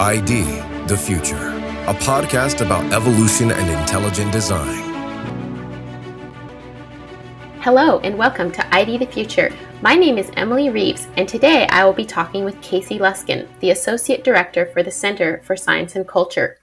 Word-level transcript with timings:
ID 0.00 0.44
The 0.86 0.96
Future, 0.96 1.50
a 1.86 1.92
podcast 1.92 2.64
about 2.64 2.90
evolution 2.90 3.50
and 3.50 3.68
intelligent 3.68 4.32
design. 4.32 4.80
Hello, 7.60 7.98
and 7.98 8.16
welcome 8.16 8.50
to 8.50 8.74
ID 8.74 8.96
the 8.96 9.04
Future. 9.04 9.52
My 9.82 9.96
name 9.96 10.16
is 10.16 10.30
Emily 10.38 10.70
Reeves, 10.70 11.06
and 11.18 11.28
today 11.28 11.66
I 11.66 11.84
will 11.84 11.92
be 11.92 12.06
talking 12.06 12.46
with 12.46 12.58
Casey 12.62 12.98
Luskin, 12.98 13.46
the 13.60 13.72
Associate 13.72 14.24
Director 14.24 14.64
for 14.72 14.82
the 14.82 14.90
Center 14.90 15.42
for 15.44 15.54
Science 15.54 15.94
and 15.94 16.08
Culture. 16.08 16.56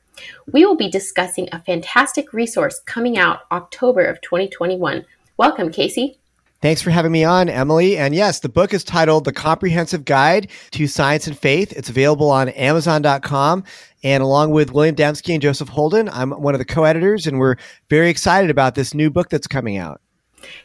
We 0.51 0.65
will 0.65 0.75
be 0.75 0.89
discussing 0.89 1.47
a 1.51 1.61
fantastic 1.61 2.33
resource 2.33 2.79
coming 2.87 3.19
out 3.19 3.41
October 3.51 4.03
of 4.03 4.19
2021. 4.21 5.05
Welcome, 5.37 5.71
Casey. 5.71 6.17
Thanks 6.59 6.81
for 6.81 6.89
having 6.89 7.11
me 7.11 7.23
on, 7.23 7.49
Emily. 7.49 7.97
And 7.97 8.15
yes, 8.15 8.39
the 8.39 8.49
book 8.49 8.73
is 8.73 8.83
titled 8.83 9.25
The 9.25 9.33
Comprehensive 9.33 10.05
Guide 10.05 10.49
to 10.71 10.87
Science 10.87 11.27
and 11.27 11.37
Faith. 11.37 11.71
It's 11.73 11.89
available 11.89 12.31
on 12.31 12.49
Amazon.com. 12.49 13.63
And 14.03 14.23
along 14.23 14.51
with 14.51 14.71
William 14.71 14.95
Dembski 14.95 15.33
and 15.33 15.41
Joseph 15.41 15.69
Holden, 15.69 16.09
I'm 16.09 16.31
one 16.31 16.55
of 16.55 16.59
the 16.59 16.65
co 16.65 16.83
editors, 16.83 17.27
and 17.27 17.37
we're 17.37 17.57
very 17.89 18.09
excited 18.09 18.49
about 18.49 18.73
this 18.73 18.95
new 18.95 19.11
book 19.11 19.29
that's 19.29 19.47
coming 19.47 19.77
out. 19.77 20.01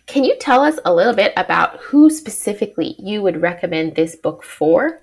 Can 0.07 0.25
you 0.25 0.37
tell 0.39 0.63
us 0.63 0.79
a 0.85 0.95
little 0.95 1.15
bit 1.15 1.33
about 1.37 1.79
who 1.81 2.09
specifically 2.09 2.95
you 2.99 3.21
would 3.23 3.43
recommend 3.43 3.95
this 3.95 4.17
book 4.17 4.43
for? 4.43 5.03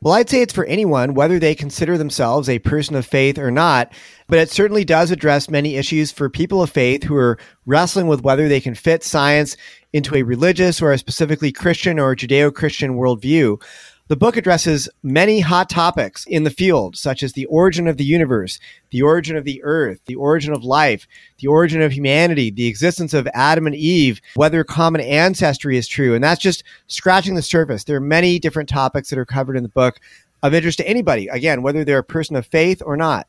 Well, 0.00 0.14
I'd 0.14 0.30
say 0.30 0.42
it's 0.42 0.52
for 0.52 0.64
anyone, 0.66 1.14
whether 1.14 1.40
they 1.40 1.56
consider 1.56 1.98
themselves 1.98 2.48
a 2.48 2.60
person 2.60 2.94
of 2.94 3.04
faith 3.04 3.36
or 3.36 3.50
not, 3.50 3.92
but 4.28 4.38
it 4.38 4.48
certainly 4.48 4.84
does 4.84 5.10
address 5.10 5.50
many 5.50 5.74
issues 5.74 6.12
for 6.12 6.30
people 6.30 6.62
of 6.62 6.70
faith 6.70 7.02
who 7.02 7.16
are 7.16 7.36
wrestling 7.66 8.06
with 8.06 8.22
whether 8.22 8.48
they 8.48 8.60
can 8.60 8.76
fit 8.76 9.02
science 9.02 9.56
into 9.92 10.14
a 10.14 10.22
religious 10.22 10.80
or 10.80 10.92
a 10.92 10.98
specifically 10.98 11.50
Christian 11.50 11.98
or 11.98 12.14
Judeo 12.14 12.54
Christian 12.54 12.94
worldview. 12.94 13.60
The 14.08 14.16
book 14.16 14.38
addresses 14.38 14.88
many 15.02 15.40
hot 15.40 15.68
topics 15.68 16.24
in 16.24 16.44
the 16.44 16.50
field, 16.50 16.96
such 16.96 17.22
as 17.22 17.34
the 17.34 17.44
origin 17.44 17.86
of 17.86 17.98
the 17.98 18.06
universe, 18.06 18.58
the 18.88 19.02
origin 19.02 19.36
of 19.36 19.44
the 19.44 19.62
earth, 19.62 20.00
the 20.06 20.14
origin 20.14 20.54
of 20.54 20.64
life, 20.64 21.06
the 21.40 21.48
origin 21.48 21.82
of 21.82 21.92
humanity, 21.92 22.50
the 22.50 22.68
existence 22.68 23.12
of 23.12 23.28
Adam 23.34 23.66
and 23.66 23.76
Eve, 23.76 24.22
whether 24.34 24.64
common 24.64 25.02
ancestry 25.02 25.76
is 25.76 25.86
true. 25.86 26.14
And 26.14 26.24
that's 26.24 26.40
just 26.40 26.64
scratching 26.86 27.34
the 27.34 27.42
surface. 27.42 27.84
There 27.84 27.98
are 27.98 28.00
many 28.00 28.38
different 28.38 28.70
topics 28.70 29.10
that 29.10 29.18
are 29.18 29.26
covered 29.26 29.58
in 29.58 29.62
the 29.62 29.68
book 29.68 30.00
of 30.42 30.54
interest 30.54 30.78
to 30.78 30.88
anybody, 30.88 31.28
again, 31.28 31.60
whether 31.60 31.84
they're 31.84 31.98
a 31.98 32.02
person 32.04 32.34
of 32.34 32.46
faith 32.46 32.80
or 32.86 32.96
not. 32.96 33.26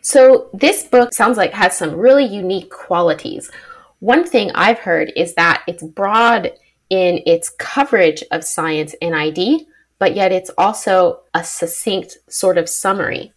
So, 0.00 0.48
this 0.54 0.84
book 0.84 1.12
sounds 1.12 1.36
like 1.36 1.52
has 1.52 1.76
some 1.76 1.94
really 1.96 2.24
unique 2.24 2.70
qualities. 2.70 3.50
One 3.98 4.24
thing 4.24 4.52
I've 4.54 4.78
heard 4.78 5.12
is 5.16 5.34
that 5.34 5.62
it's 5.66 5.82
broad 5.82 6.52
in 6.88 7.20
its 7.26 7.50
coverage 7.50 8.24
of 8.30 8.42
science 8.42 8.94
and 9.02 9.14
ID, 9.14 9.66
but 10.02 10.16
yet 10.16 10.32
it's 10.32 10.50
also 10.58 11.20
a 11.32 11.44
succinct 11.44 12.18
sort 12.28 12.58
of 12.58 12.68
summary. 12.68 13.32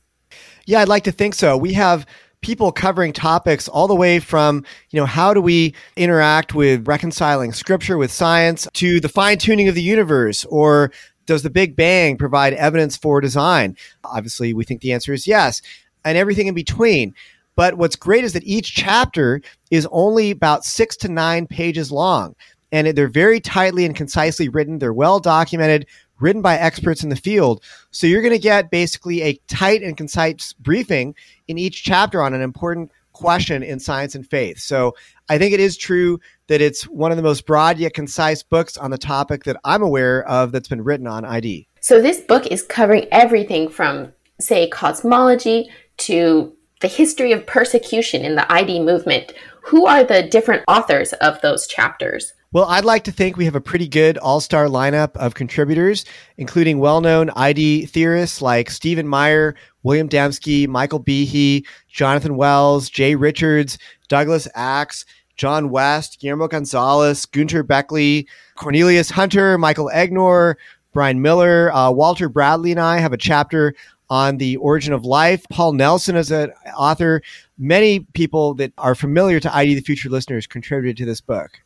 Yeah, 0.65 0.79
I'd 0.79 0.87
like 0.87 1.03
to 1.03 1.11
think 1.11 1.35
so. 1.35 1.55
We 1.55 1.73
have 1.73 2.07
people 2.41 2.71
covering 2.71 3.13
topics 3.13 3.67
all 3.67 3.87
the 3.87 3.93
way 3.93 4.17
from, 4.17 4.65
you 4.89 4.99
know, 4.99 5.05
how 5.05 5.31
do 5.31 5.41
we 5.41 5.75
interact 5.95 6.55
with 6.55 6.87
reconciling 6.87 7.53
scripture 7.53 7.99
with 7.99 8.11
science 8.11 8.67
to 8.73 8.99
the 8.99 9.07
fine 9.07 9.37
tuning 9.37 9.67
of 9.67 9.75
the 9.75 9.83
universe 9.83 10.43
or 10.45 10.91
does 11.27 11.43
the 11.43 11.51
Big 11.51 11.75
Bang 11.75 12.17
provide 12.17 12.53
evidence 12.53 12.97
for 12.97 13.21
design? 13.21 13.77
Obviously, 14.03 14.51
we 14.55 14.63
think 14.63 14.81
the 14.81 14.91
answer 14.91 15.13
is 15.13 15.27
yes, 15.27 15.61
and 16.03 16.17
everything 16.17 16.47
in 16.47 16.55
between. 16.55 17.13
But 17.55 17.77
what's 17.77 17.95
great 17.95 18.23
is 18.23 18.33
that 18.33 18.43
each 18.43 18.73
chapter 18.73 19.39
is 19.69 19.87
only 19.91 20.31
about 20.31 20.65
six 20.65 20.97
to 20.97 21.09
nine 21.09 21.45
pages 21.45 21.91
long. 21.91 22.33
And 22.71 22.87
they're 22.87 23.07
very 23.07 23.39
tightly 23.39 23.85
and 23.85 23.95
concisely 23.95 24.49
written. 24.49 24.79
They're 24.79 24.91
well 24.91 25.19
documented, 25.19 25.85
written 26.19 26.41
by 26.41 26.55
experts 26.55 27.03
in 27.03 27.09
the 27.09 27.15
field. 27.15 27.63
So 27.91 28.07
you're 28.07 28.21
going 28.21 28.33
to 28.33 28.39
get 28.39 28.71
basically 28.71 29.21
a 29.21 29.39
tight 29.47 29.83
and 29.83 29.97
concise 29.97 30.53
briefing 30.53 31.15
in 31.47 31.57
each 31.57 31.83
chapter 31.83 32.21
on 32.21 32.33
an 32.33 32.41
important 32.41 32.91
question 33.13 33.63
in 33.63 33.79
science 33.79 34.13
and 34.13 34.27
faith. 34.27 34.59
So 34.59 34.93
I 35.29 35.37
think 35.37 35.53
it 35.53 35.59
is 35.59 35.77
true 35.77 36.19
that 36.47 36.61
it's 36.61 36.83
one 36.83 37.11
of 37.11 37.17
the 37.17 37.23
most 37.23 37.45
broad 37.45 37.77
yet 37.77 37.93
concise 37.93 38.43
books 38.43 38.77
on 38.77 38.91
the 38.91 38.97
topic 38.97 39.45
that 39.45 39.57
I'm 39.63 39.81
aware 39.81 40.27
of 40.27 40.51
that's 40.51 40.67
been 40.67 40.83
written 40.83 41.07
on 41.07 41.25
ID. 41.25 41.67
So 41.79 42.01
this 42.01 42.19
book 42.19 42.47
is 42.47 42.61
covering 42.61 43.07
everything 43.11 43.69
from, 43.69 44.11
say, 44.39 44.69
cosmology 44.69 45.69
to 45.97 46.53
the 46.81 46.87
history 46.87 47.31
of 47.31 47.47
persecution 47.47 48.23
in 48.23 48.35
the 48.35 48.51
ID 48.51 48.81
movement. 48.81 49.33
Who 49.61 49.87
are 49.87 50.03
the 50.03 50.23
different 50.23 50.63
authors 50.67 51.13
of 51.13 51.41
those 51.41 51.67
chapters? 51.67 52.33
Well, 52.55 52.67
I'd 52.69 52.85
like 52.85 53.03
to 53.03 53.11
think 53.11 53.35
we 53.35 53.43
have 53.43 53.55
a 53.55 53.59
pretty 53.59 53.85
good 53.85 54.17
all 54.17 54.39
star 54.39 54.67
lineup 54.67 55.17
of 55.17 55.33
contributors, 55.33 56.05
including 56.37 56.79
well 56.79 57.01
known 57.01 57.29
ID 57.31 57.85
theorists 57.87 58.41
like 58.41 58.69
Stephen 58.69 59.09
Meyer, 59.09 59.55
William 59.83 60.07
Dembski, 60.07 60.65
Michael 60.65 61.03
Behe, 61.03 61.65
Jonathan 61.89 62.37
Wells, 62.37 62.89
Jay 62.89 63.13
Richards, 63.13 63.77
Douglas 64.07 64.47
Axe, 64.55 65.03
John 65.35 65.69
West, 65.69 66.21
Guillermo 66.21 66.47
Gonzalez, 66.47 67.25
Gunter 67.25 67.61
Bechly, 67.61 68.25
Cornelius 68.55 69.09
Hunter, 69.09 69.57
Michael 69.57 69.91
Egnor, 69.93 70.55
Brian 70.93 71.21
Miller, 71.21 71.73
uh, 71.73 71.91
Walter 71.91 72.29
Bradley, 72.29 72.71
and 72.71 72.79
I 72.79 72.99
have 72.99 73.11
a 73.11 73.17
chapter 73.17 73.75
on 74.09 74.37
the 74.37 74.55
origin 74.55 74.93
of 74.93 75.03
life. 75.03 75.45
Paul 75.49 75.73
Nelson 75.73 76.15
is 76.15 76.31
an 76.31 76.53
author. 76.77 77.21
Many 77.57 78.07
people 78.13 78.53
that 78.53 78.71
are 78.77 78.95
familiar 78.95 79.41
to 79.41 79.53
ID 79.53 79.75
the 79.75 79.81
Future 79.81 80.07
listeners 80.07 80.47
contributed 80.47 80.95
to 80.95 81.05
this 81.05 81.19
book. 81.19 81.64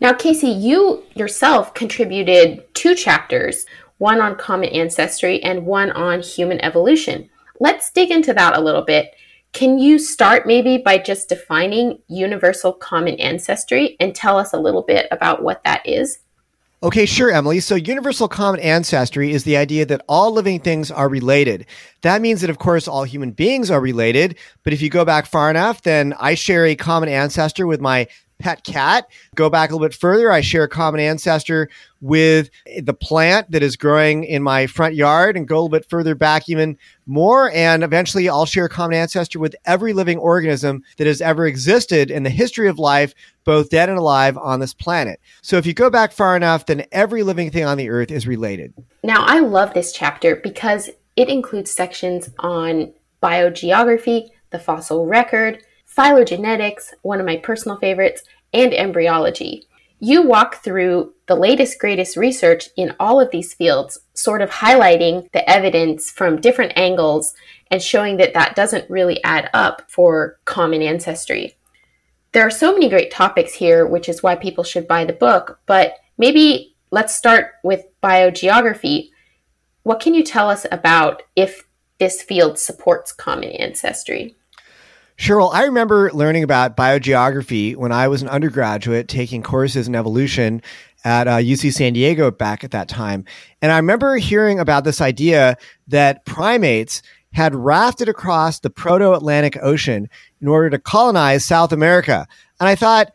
Now, 0.00 0.12
Casey, 0.12 0.48
you 0.48 1.04
yourself 1.14 1.74
contributed 1.74 2.62
two 2.74 2.94
chapters 2.94 3.66
one 3.98 4.20
on 4.22 4.34
common 4.34 4.70
ancestry 4.70 5.42
and 5.42 5.66
one 5.66 5.90
on 5.90 6.22
human 6.22 6.58
evolution. 6.64 7.28
Let's 7.60 7.90
dig 7.90 8.10
into 8.10 8.32
that 8.32 8.56
a 8.56 8.60
little 8.60 8.80
bit. 8.80 9.14
Can 9.52 9.78
you 9.78 9.98
start 9.98 10.46
maybe 10.46 10.78
by 10.78 10.96
just 10.96 11.28
defining 11.28 11.98
universal 12.08 12.72
common 12.72 13.16
ancestry 13.16 13.96
and 14.00 14.14
tell 14.14 14.38
us 14.38 14.54
a 14.54 14.58
little 14.58 14.82
bit 14.82 15.06
about 15.10 15.42
what 15.42 15.62
that 15.64 15.86
is? 15.86 16.20
Okay, 16.82 17.04
sure, 17.04 17.30
Emily. 17.30 17.60
So, 17.60 17.74
universal 17.74 18.26
common 18.26 18.60
ancestry 18.60 19.32
is 19.32 19.44
the 19.44 19.58
idea 19.58 19.84
that 19.84 20.02
all 20.08 20.32
living 20.32 20.60
things 20.60 20.90
are 20.90 21.10
related. 21.10 21.66
That 22.00 22.22
means 22.22 22.40
that, 22.40 22.48
of 22.48 22.58
course, 22.58 22.88
all 22.88 23.04
human 23.04 23.32
beings 23.32 23.70
are 23.70 23.82
related. 23.82 24.38
But 24.62 24.72
if 24.72 24.80
you 24.80 24.88
go 24.88 25.04
back 25.04 25.26
far 25.26 25.50
enough, 25.50 25.82
then 25.82 26.14
I 26.18 26.34
share 26.34 26.64
a 26.64 26.74
common 26.74 27.10
ancestor 27.10 27.66
with 27.66 27.82
my 27.82 28.08
pet 28.40 28.64
cat. 28.64 29.06
Go 29.36 29.48
back 29.48 29.70
a 29.70 29.74
little 29.74 29.86
bit 29.86 29.94
further, 29.94 30.32
I 30.32 30.40
share 30.40 30.64
a 30.64 30.68
common 30.68 31.00
ancestor 31.00 31.70
with 32.00 32.50
the 32.80 32.94
plant 32.94 33.50
that 33.50 33.62
is 33.62 33.76
growing 33.76 34.24
in 34.24 34.42
my 34.42 34.66
front 34.66 34.94
yard, 34.94 35.36
and 35.36 35.46
go 35.46 35.54
a 35.54 35.58
little 35.58 35.68
bit 35.68 35.88
further 35.88 36.14
back 36.14 36.48
even 36.48 36.76
more. 37.06 37.50
And 37.52 37.84
eventually, 37.84 38.28
I'll 38.28 38.46
share 38.46 38.64
a 38.64 38.70
common 38.70 38.96
ancestor 38.96 39.38
with 39.38 39.54
every 39.66 39.92
living 39.92 40.18
organism 40.18 40.82
that 40.96 41.06
has 41.06 41.20
ever 41.20 41.46
existed 41.46 42.10
in 42.10 42.22
the 42.22 42.30
history 42.30 42.68
of 42.68 42.78
life, 42.78 43.14
both 43.44 43.70
dead 43.70 43.88
and 43.88 43.98
alive 43.98 44.38
on 44.38 44.60
this 44.60 44.74
planet. 44.74 45.20
So 45.42 45.58
if 45.58 45.66
you 45.66 45.74
go 45.74 45.90
back 45.90 46.12
far 46.12 46.36
enough, 46.36 46.66
then 46.66 46.86
every 46.90 47.22
living 47.22 47.50
thing 47.50 47.64
on 47.64 47.76
the 47.76 47.90
earth 47.90 48.10
is 48.10 48.26
related. 48.26 48.72
Now, 49.04 49.24
I 49.26 49.40
love 49.40 49.74
this 49.74 49.92
chapter 49.92 50.36
because 50.36 50.88
it 51.16 51.28
includes 51.28 51.70
sections 51.70 52.30
on 52.38 52.92
biogeography, 53.22 54.28
the 54.50 54.58
fossil 54.58 55.06
record, 55.06 55.62
phylogenetics, 56.00 56.94
one 57.02 57.20
of 57.20 57.26
my 57.26 57.36
personal 57.36 57.76
favorites, 57.76 58.22
and 58.54 58.72
embryology. 58.72 59.66
You 59.98 60.22
walk 60.22 60.64
through 60.64 61.12
the 61.26 61.34
latest, 61.34 61.78
greatest 61.78 62.16
research 62.16 62.70
in 62.74 62.94
all 62.98 63.20
of 63.20 63.30
these 63.30 63.52
fields, 63.52 63.98
sort 64.14 64.40
of 64.40 64.48
highlighting 64.48 65.30
the 65.32 65.48
evidence 65.48 66.10
from 66.10 66.40
different 66.40 66.72
angles 66.74 67.34
and 67.70 67.82
showing 67.82 68.16
that 68.16 68.32
that 68.32 68.56
doesn't 68.56 68.88
really 68.88 69.22
add 69.24 69.50
up 69.52 69.90
for 69.90 70.38
common 70.46 70.80
ancestry. 70.80 71.54
There 72.32 72.46
are 72.46 72.50
so 72.50 72.72
many 72.72 72.88
great 72.88 73.10
topics 73.10 73.52
here, 73.52 73.86
which 73.86 74.08
is 74.08 74.22
why 74.22 74.36
people 74.36 74.64
should 74.64 74.88
buy 74.88 75.04
the 75.04 75.12
book, 75.12 75.60
but 75.66 75.96
maybe 76.16 76.76
let's 76.90 77.14
start 77.14 77.52
with 77.62 77.84
biogeography. 78.02 79.10
What 79.82 80.00
can 80.00 80.14
you 80.14 80.22
tell 80.22 80.48
us 80.48 80.64
about 80.72 81.24
if 81.36 81.66
this 81.98 82.22
field 82.22 82.58
supports 82.58 83.12
common 83.12 83.50
ancestry? 83.50 84.36
Sure. 85.20 85.36
Well, 85.36 85.50
I 85.50 85.64
remember 85.64 86.10
learning 86.14 86.44
about 86.44 86.78
biogeography 86.78 87.76
when 87.76 87.92
I 87.92 88.08
was 88.08 88.22
an 88.22 88.28
undergraduate 88.30 89.06
taking 89.06 89.42
courses 89.42 89.86
in 89.86 89.94
evolution 89.94 90.62
at 91.04 91.28
uh, 91.28 91.36
UC 91.36 91.74
San 91.74 91.92
Diego 91.92 92.30
back 92.30 92.64
at 92.64 92.70
that 92.70 92.88
time. 92.88 93.26
And 93.60 93.70
I 93.70 93.76
remember 93.76 94.16
hearing 94.16 94.58
about 94.58 94.84
this 94.84 95.02
idea 95.02 95.58
that 95.88 96.24
primates 96.24 97.02
had 97.34 97.54
rafted 97.54 98.08
across 98.08 98.60
the 98.60 98.70
proto 98.70 99.12
Atlantic 99.12 99.58
Ocean 99.60 100.08
in 100.40 100.48
order 100.48 100.70
to 100.70 100.78
colonize 100.78 101.44
South 101.44 101.72
America. 101.72 102.26
And 102.58 102.66
I 102.66 102.74
thought, 102.74 103.12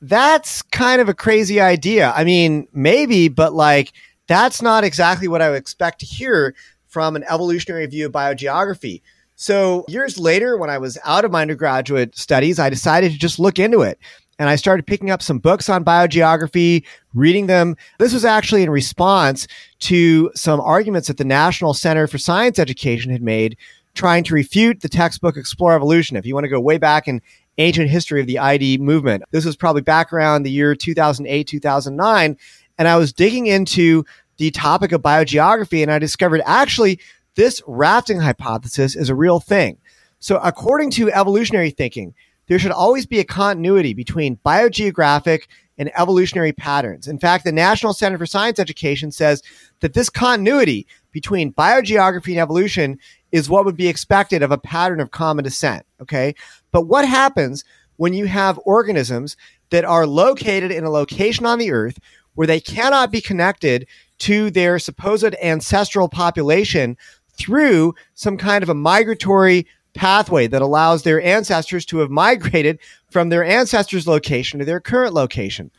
that's 0.00 0.60
kind 0.60 1.00
of 1.00 1.08
a 1.08 1.14
crazy 1.14 1.60
idea. 1.60 2.12
I 2.16 2.24
mean, 2.24 2.66
maybe, 2.72 3.28
but 3.28 3.54
like, 3.54 3.92
that's 4.26 4.60
not 4.60 4.82
exactly 4.82 5.28
what 5.28 5.40
I 5.40 5.50
would 5.50 5.58
expect 5.58 6.00
to 6.00 6.06
hear 6.06 6.56
from 6.88 7.14
an 7.14 7.22
evolutionary 7.30 7.86
view 7.86 8.06
of 8.06 8.12
biogeography. 8.12 9.02
So 9.36 9.84
years 9.88 10.18
later, 10.18 10.56
when 10.56 10.70
I 10.70 10.78
was 10.78 10.96
out 11.04 11.24
of 11.24 11.32
my 11.32 11.42
undergraduate 11.42 12.16
studies, 12.16 12.58
I 12.58 12.70
decided 12.70 13.12
to 13.12 13.18
just 13.18 13.38
look 13.38 13.58
into 13.58 13.82
it. 13.82 13.98
and 14.38 14.48
I 14.48 14.56
started 14.56 14.86
picking 14.86 15.10
up 15.10 15.22
some 15.22 15.38
books 15.38 15.68
on 15.68 15.84
biogeography, 15.84 16.84
reading 17.14 17.46
them. 17.46 17.76
This 17.98 18.12
was 18.12 18.24
actually 18.24 18.64
in 18.64 18.70
response 18.70 19.46
to 19.80 20.30
some 20.34 20.60
arguments 20.60 21.06
that 21.06 21.18
the 21.18 21.24
National 21.24 21.72
Center 21.72 22.08
for 22.08 22.18
Science 22.18 22.58
Education 22.58 23.12
had 23.12 23.22
made 23.22 23.56
trying 23.94 24.24
to 24.24 24.34
refute 24.34 24.80
the 24.80 24.88
textbook 24.88 25.36
Explore 25.36 25.74
Evolution. 25.74 26.16
If 26.16 26.26
you 26.26 26.34
want 26.34 26.44
to 26.44 26.50
go 26.50 26.60
way 26.60 26.78
back 26.78 27.06
in 27.06 27.22
ancient 27.58 27.88
history 27.88 28.20
of 28.20 28.26
the 28.26 28.40
ID 28.40 28.78
movement, 28.78 29.22
this 29.30 29.44
was 29.44 29.54
probably 29.54 29.82
back 29.82 30.12
around 30.12 30.42
the 30.42 30.50
year 30.50 30.74
2008, 30.74 31.46
2009. 31.46 32.36
And 32.76 32.88
I 32.88 32.96
was 32.96 33.12
digging 33.12 33.46
into 33.46 34.04
the 34.38 34.50
topic 34.50 34.90
of 34.90 35.00
biogeography 35.00 35.80
and 35.80 35.92
I 35.92 36.00
discovered 36.00 36.42
actually 36.44 36.98
this 37.36 37.62
rafting 37.66 38.20
hypothesis 38.20 38.96
is 38.96 39.08
a 39.08 39.14
real 39.14 39.40
thing. 39.40 39.78
So 40.18 40.38
according 40.42 40.90
to 40.92 41.12
evolutionary 41.12 41.70
thinking, 41.70 42.14
there 42.46 42.58
should 42.58 42.70
always 42.72 43.06
be 43.06 43.20
a 43.20 43.24
continuity 43.24 43.94
between 43.94 44.38
biogeographic 44.44 45.46
and 45.76 45.90
evolutionary 45.96 46.52
patterns. 46.52 47.08
In 47.08 47.18
fact, 47.18 47.44
the 47.44 47.52
National 47.52 47.92
Center 47.92 48.18
for 48.18 48.26
Science 48.26 48.58
Education 48.58 49.10
says 49.10 49.42
that 49.80 49.94
this 49.94 50.08
continuity 50.08 50.86
between 51.10 51.52
biogeography 51.52 52.28
and 52.28 52.38
evolution 52.38 52.98
is 53.32 53.50
what 53.50 53.64
would 53.64 53.76
be 53.76 53.88
expected 53.88 54.42
of 54.42 54.52
a 54.52 54.58
pattern 54.58 55.00
of 55.00 55.10
common 55.10 55.42
descent. 55.42 55.84
Okay. 56.00 56.34
But 56.70 56.82
what 56.82 57.06
happens 57.06 57.64
when 57.96 58.12
you 58.12 58.26
have 58.26 58.60
organisms 58.64 59.36
that 59.70 59.84
are 59.84 60.06
located 60.06 60.70
in 60.70 60.84
a 60.84 60.90
location 60.90 61.46
on 61.46 61.58
the 61.58 61.72
earth 61.72 61.98
where 62.34 62.46
they 62.46 62.60
cannot 62.60 63.10
be 63.10 63.20
connected 63.20 63.86
to 64.18 64.50
their 64.50 64.78
supposed 64.78 65.34
ancestral 65.42 66.08
population 66.08 66.96
through 67.36 67.94
some 68.14 68.36
kind 68.36 68.62
of 68.62 68.68
a 68.68 68.74
migratory 68.74 69.66
pathway 69.94 70.46
that 70.48 70.62
allows 70.62 71.02
their 71.02 71.22
ancestors 71.22 71.84
to 71.86 71.98
have 71.98 72.10
migrated 72.10 72.80
from 73.10 73.28
their 73.28 73.44
ancestors' 73.44 74.06
location 74.06 74.58
to 74.58 74.64
their 74.64 74.80
current 74.80 75.14
location. 75.14 75.70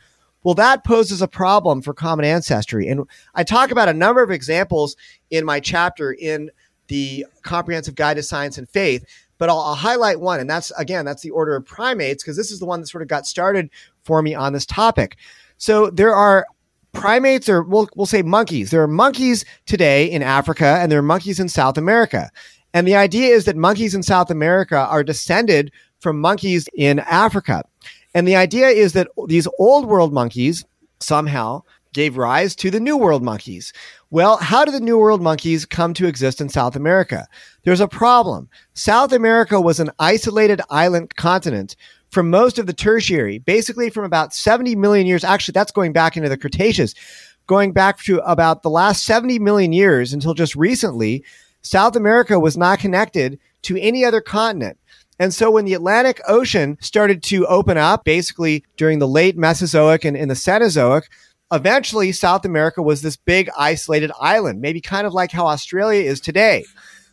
Well, 0.42 0.54
that 0.54 0.84
poses 0.84 1.20
a 1.20 1.28
problem 1.28 1.82
for 1.82 1.92
common 1.92 2.24
ancestry. 2.24 2.88
And 2.88 3.08
I 3.34 3.42
talk 3.42 3.70
about 3.70 3.88
a 3.88 3.92
number 3.92 4.22
of 4.22 4.30
examples 4.30 4.96
in 5.30 5.44
my 5.44 5.60
chapter 5.60 6.12
in 6.12 6.50
the 6.86 7.26
Comprehensive 7.42 7.96
Guide 7.96 8.14
to 8.14 8.22
Science 8.22 8.56
and 8.56 8.68
Faith, 8.68 9.04
but 9.38 9.48
I'll, 9.48 9.58
I'll 9.58 9.74
highlight 9.74 10.20
one. 10.20 10.38
And 10.38 10.48
that's, 10.48 10.70
again, 10.78 11.04
that's 11.04 11.22
the 11.22 11.30
order 11.30 11.56
of 11.56 11.66
primates, 11.66 12.22
because 12.22 12.36
this 12.36 12.52
is 12.52 12.60
the 12.60 12.64
one 12.64 12.80
that 12.80 12.86
sort 12.86 13.02
of 13.02 13.08
got 13.08 13.26
started 13.26 13.70
for 14.04 14.22
me 14.22 14.34
on 14.34 14.52
this 14.52 14.64
topic. 14.64 15.16
So 15.58 15.90
there 15.90 16.14
are 16.14 16.46
primates 16.96 17.48
or 17.48 17.62
we'll, 17.62 17.88
we'll 17.94 18.06
say 18.06 18.22
monkeys. 18.22 18.70
There 18.70 18.82
are 18.82 18.88
monkeys 18.88 19.44
today 19.66 20.06
in 20.06 20.22
Africa 20.22 20.78
and 20.80 20.90
there 20.90 20.98
are 20.98 21.02
monkeys 21.02 21.38
in 21.38 21.48
South 21.48 21.78
America. 21.78 22.30
And 22.74 22.86
the 22.86 22.96
idea 22.96 23.34
is 23.34 23.44
that 23.44 23.56
monkeys 23.56 23.94
in 23.94 24.02
South 24.02 24.30
America 24.30 24.76
are 24.76 25.04
descended 25.04 25.72
from 26.00 26.20
monkeys 26.20 26.68
in 26.74 26.98
Africa. 27.00 27.64
And 28.14 28.26
the 28.26 28.36
idea 28.36 28.68
is 28.68 28.92
that 28.94 29.08
these 29.28 29.48
old 29.58 29.86
world 29.86 30.12
monkeys 30.12 30.64
somehow 31.00 31.62
gave 31.92 32.16
rise 32.16 32.54
to 32.56 32.70
the 32.70 32.80
New 32.80 32.96
World 32.96 33.22
monkeys. 33.22 33.72
Well, 34.10 34.36
how 34.36 34.64
did 34.64 34.74
the 34.74 34.80
New 34.80 34.98
World 34.98 35.22
monkeys 35.22 35.64
come 35.64 35.94
to 35.94 36.06
exist 36.06 36.40
in 36.40 36.48
South 36.48 36.76
America? 36.76 37.26
There's 37.64 37.80
a 37.80 37.88
problem. 37.88 38.48
South 38.74 39.12
America 39.12 39.60
was 39.60 39.80
an 39.80 39.90
isolated 39.98 40.60
island 40.68 41.16
continent 41.16 41.74
from 42.16 42.30
most 42.30 42.58
of 42.58 42.66
the 42.66 42.72
tertiary, 42.72 43.36
basically 43.36 43.90
from 43.90 44.02
about 44.02 44.32
70 44.32 44.74
million 44.74 45.06
years. 45.06 45.22
Actually, 45.22 45.52
that's 45.52 45.70
going 45.70 45.92
back 45.92 46.16
into 46.16 46.30
the 46.30 46.38
Cretaceous, 46.38 46.94
going 47.46 47.72
back 47.72 47.98
to 48.04 48.20
about 48.20 48.62
the 48.62 48.70
last 48.70 49.04
70 49.04 49.38
million 49.38 49.74
years 49.74 50.14
until 50.14 50.32
just 50.32 50.56
recently. 50.56 51.22
South 51.60 51.94
America 51.94 52.40
was 52.40 52.56
not 52.56 52.78
connected 52.78 53.38
to 53.64 53.78
any 53.78 54.02
other 54.02 54.22
continent. 54.22 54.78
And 55.18 55.34
so 55.34 55.50
when 55.50 55.66
the 55.66 55.74
Atlantic 55.74 56.22
Ocean 56.26 56.78
started 56.80 57.22
to 57.24 57.44
open 57.48 57.76
up, 57.76 58.04
basically 58.04 58.64
during 58.78 58.98
the 58.98 59.06
late 59.06 59.36
Mesozoic 59.36 60.06
and 60.06 60.16
in 60.16 60.28
the 60.28 60.34
Cenozoic, 60.34 61.02
eventually 61.52 62.12
South 62.12 62.46
America 62.46 62.80
was 62.80 63.02
this 63.02 63.18
big 63.18 63.50
isolated 63.58 64.10
island, 64.18 64.62
maybe 64.62 64.80
kind 64.80 65.06
of 65.06 65.12
like 65.12 65.32
how 65.32 65.48
Australia 65.48 66.00
is 66.00 66.18
today. 66.18 66.64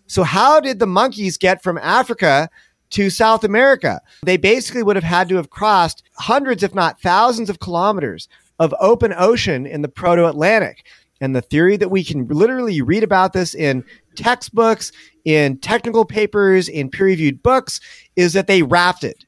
So 0.07 0.23
how 0.23 0.61
did 0.61 0.79
the 0.79 0.87
monkeys 0.87 1.37
get 1.37 1.61
from 1.61 1.77
Africa 1.79 2.49
to 2.93 3.09
South 3.09 3.43
America? 3.43 4.01
They 4.25 4.37
basically 4.37 4.83
would 4.83 4.95
have 4.95 5.03
had 5.03 5.29
to 5.29 5.35
have 5.35 5.49
crossed 5.49 6.03
hundreds, 6.15 6.63
if 6.63 6.73
not 6.73 7.01
thousands 7.01 7.49
of 7.49 7.59
kilometers 7.59 8.27
of 8.59 8.73
open 8.79 9.13
ocean 9.17 9.65
in 9.65 9.81
the 9.81 9.89
proto 9.89 10.27
Atlantic. 10.27 10.85
And 11.21 11.35
the 11.35 11.41
theory 11.41 11.77
that 11.77 11.91
we 11.91 12.03
can 12.03 12.27
literally 12.27 12.81
read 12.81 13.03
about 13.03 13.33
this 13.33 13.55
in 13.55 13.83
textbooks, 14.15 14.91
in 15.25 15.57
technical 15.57 16.05
papers, 16.05 16.67
in 16.67 16.89
peer 16.89 17.05
reviewed 17.05 17.41
books 17.41 17.79
is 18.15 18.33
that 18.33 18.47
they 18.47 18.61
rafted. 18.61 19.25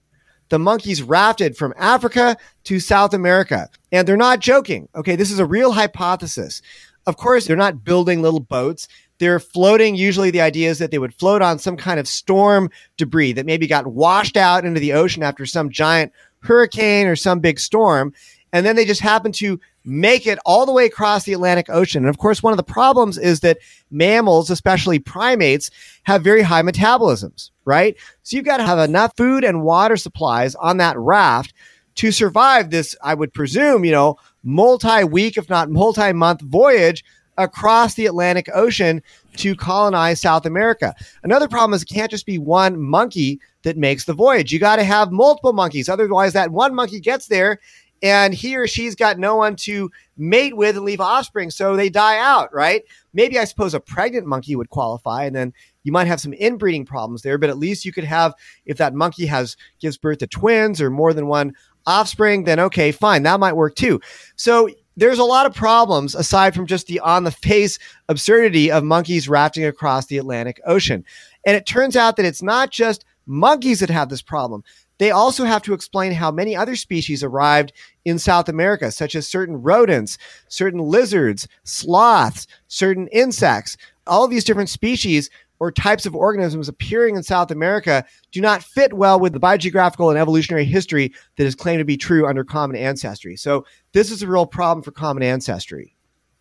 The 0.49 0.59
monkeys 0.59 1.01
rafted 1.01 1.57
from 1.57 1.73
Africa 1.77 2.37
to 2.65 2.79
South 2.79 3.13
America. 3.13 3.69
And 3.91 4.07
they're 4.07 4.17
not 4.17 4.41
joking. 4.41 4.89
Okay. 4.95 5.15
This 5.15 5.31
is 5.31 5.39
a 5.39 5.45
real 5.45 5.71
hypothesis. 5.71 6.61
Of 7.07 7.17
course, 7.17 7.45
they're 7.45 7.55
not 7.55 7.83
building 7.83 8.21
little 8.21 8.39
boats. 8.39 8.87
They're 9.17 9.39
floating. 9.39 9.95
Usually 9.95 10.31
the 10.31 10.41
idea 10.41 10.69
is 10.69 10.79
that 10.79 10.91
they 10.91 10.99
would 10.99 11.13
float 11.13 11.41
on 11.41 11.59
some 11.59 11.77
kind 11.77 11.99
of 11.99 12.07
storm 12.07 12.69
debris 12.97 13.33
that 13.33 13.45
maybe 13.45 13.67
got 13.67 13.87
washed 13.87 14.37
out 14.37 14.65
into 14.65 14.79
the 14.79 14.93
ocean 14.93 15.23
after 15.23 15.45
some 15.45 15.69
giant 15.69 16.11
hurricane 16.39 17.07
or 17.07 17.15
some 17.15 17.39
big 17.39 17.59
storm. 17.59 18.13
And 18.51 18.65
then 18.65 18.75
they 18.75 18.85
just 18.85 19.01
happen 19.01 19.31
to 19.33 19.59
make 19.83 20.25
it 20.25 20.39
all 20.45 20.65
the 20.65 20.71
way 20.71 20.85
across 20.85 21.23
the 21.23 21.33
Atlantic 21.33 21.69
Ocean. 21.69 22.03
And 22.03 22.09
of 22.09 22.17
course, 22.17 22.41
one 22.41 22.53
of 22.53 22.57
the 22.57 22.63
problems 22.63 23.17
is 23.17 23.41
that 23.41 23.59
mammals, 23.91 24.49
especially 24.49 24.97
primates, 24.99 25.69
have 26.03 26.23
very 26.23 26.41
high 26.41 26.61
metabolisms, 26.61 27.51
right? 27.65 27.95
So 28.23 28.35
you've 28.35 28.45
got 28.45 28.57
to 28.57 28.65
have 28.65 28.79
enough 28.79 29.15
food 29.15 29.43
and 29.43 29.63
water 29.63 29.97
supplies 29.97 30.55
on 30.55 30.77
that 30.77 30.97
raft 30.97 31.53
to 31.95 32.11
survive 32.11 32.69
this, 32.69 32.95
I 33.01 33.13
would 33.13 33.33
presume, 33.33 33.85
you 33.85 33.91
know, 33.91 34.17
multi 34.43 35.03
week, 35.03 35.37
if 35.37 35.49
not 35.49 35.69
multi 35.69 36.11
month 36.13 36.41
voyage 36.41 37.03
across 37.37 37.95
the 37.95 38.05
Atlantic 38.05 38.49
Ocean 38.53 39.01
to 39.37 39.55
colonize 39.55 40.21
South 40.21 40.45
America. 40.45 40.93
Another 41.23 41.47
problem 41.47 41.73
is 41.73 41.83
it 41.83 41.89
can't 41.89 42.11
just 42.11 42.25
be 42.25 42.37
one 42.37 42.79
monkey 42.79 43.39
that 43.63 43.77
makes 43.77 44.05
the 44.05 44.13
voyage. 44.13 44.51
You 44.51 44.59
got 44.59 44.77
to 44.77 44.83
have 44.83 45.11
multiple 45.11 45.53
monkeys. 45.53 45.89
Otherwise, 45.89 46.33
that 46.33 46.51
one 46.51 46.73
monkey 46.73 46.99
gets 46.99 47.27
there 47.27 47.59
and 48.01 48.33
he 48.33 48.55
or 48.55 48.67
she's 48.67 48.95
got 48.95 49.17
no 49.17 49.35
one 49.35 49.55
to 49.55 49.89
mate 50.17 50.55
with 50.55 50.75
and 50.75 50.85
leave 50.85 51.01
offspring, 51.01 51.49
so 51.49 51.75
they 51.75 51.89
die 51.89 52.17
out, 52.19 52.53
right? 52.53 52.83
Maybe 53.13 53.39
I 53.39 53.45
suppose 53.45 53.73
a 53.73 53.79
pregnant 53.79 54.27
monkey 54.27 54.55
would 54.55 54.69
qualify, 54.69 55.23
and 55.23 55.35
then 55.35 55.53
you 55.83 55.91
might 55.91 56.07
have 56.07 56.21
some 56.21 56.33
inbreeding 56.33 56.85
problems 56.85 57.21
there, 57.21 57.37
but 57.37 57.49
at 57.49 57.57
least 57.57 57.85
you 57.85 57.91
could 57.91 58.03
have 58.03 58.33
if 58.65 58.77
that 58.77 58.93
monkey 58.93 59.25
has 59.25 59.57
gives 59.79 59.97
birth 59.97 60.19
to 60.19 60.27
twins 60.27 60.81
or 60.81 60.89
more 60.89 61.13
than 61.13 61.27
one 61.27 61.53
offspring, 61.85 62.43
then 62.43 62.59
okay, 62.59 62.91
fine, 62.91 63.23
that 63.23 63.39
might 63.39 63.55
work 63.55 63.75
too. 63.75 63.99
So 64.35 64.69
there's 64.97 65.19
a 65.19 65.23
lot 65.23 65.45
of 65.45 65.53
problems 65.53 66.15
aside 66.15 66.55
from 66.55 66.67
just 66.67 66.87
the 66.87 66.99
on 66.99 67.23
the 67.23 67.31
face 67.31 67.79
absurdity 68.09 68.71
of 68.71 68.83
monkeys 68.83 69.27
rafting 69.27 69.65
across 69.65 70.05
the 70.05 70.17
Atlantic 70.17 70.59
Ocean. 70.65 71.03
And 71.45 71.55
it 71.55 71.65
turns 71.65 71.95
out 71.95 72.15
that 72.17 72.25
it's 72.25 72.41
not 72.41 72.71
just 72.71 73.05
monkeys 73.25 73.79
that 73.79 73.89
have 73.89 74.09
this 74.09 74.21
problem. 74.21 74.63
They 74.97 75.11
also 75.11 75.43
have 75.43 75.61
to 75.63 75.73
explain 75.73 76.13
how 76.13 76.31
many 76.31 76.55
other 76.55 76.75
species 76.75 77.23
arrived 77.23 77.73
in 78.05 78.17
South 78.17 78.47
America, 78.47 78.91
such 78.91 79.15
as 79.15 79.27
certain 79.27 79.61
rodents, 79.61 80.17
certain 80.47 80.79
lizards, 80.79 81.47
sloths, 81.63 82.47
certain 82.67 83.07
insects. 83.09 83.75
All 84.07 84.23
of 84.23 84.31
these 84.31 84.45
different 84.45 84.69
species 84.69 85.29
or 85.59 85.71
types 85.71 86.05
of 86.05 86.15
organisms 86.15 86.67
appearing 86.67 87.15
in 87.15 87.23
South 87.23 87.51
America 87.51 88.05
do 88.31 88.41
not 88.41 88.63
fit 88.63 88.93
well 88.93 89.19
with 89.19 89.33
the 89.33 89.39
biogeographical 89.39 90.09
and 90.09 90.19
evolutionary 90.19 90.65
history 90.65 91.13
that 91.37 91.45
is 91.45 91.55
claimed 91.55 91.79
to 91.79 91.85
be 91.85 91.97
true 91.97 92.27
under 92.27 92.43
common 92.43 92.75
ancestry. 92.75 93.35
So, 93.35 93.65
this 93.93 94.11
is 94.11 94.21
a 94.21 94.27
real 94.27 94.45
problem 94.45 94.83
for 94.83 94.91
common 94.91 95.23
ancestry. 95.23 95.95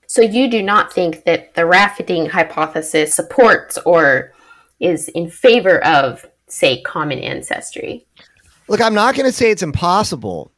So, 0.07 0.23
you 0.23 0.51
do 0.51 0.63
not 0.63 0.93
think 0.93 1.25
that 1.25 1.55
the 1.55 1.67
rafting 1.67 2.27
hypothesis 2.27 3.15
supports 3.15 3.79
or 3.87 4.33
is 4.81 5.09
in 5.09 5.31
favor 5.31 5.85
of, 5.85 6.27
say, 6.49 6.83
common 6.83 7.19
ancestry? 7.19 8.07
Look, 8.69 8.81
I'm 8.81 8.95
not 8.95 9.15
going 9.15 9.27
to 9.27 9.33
say 9.33 9.51
it's 9.51 9.63
impossible, 9.63 10.51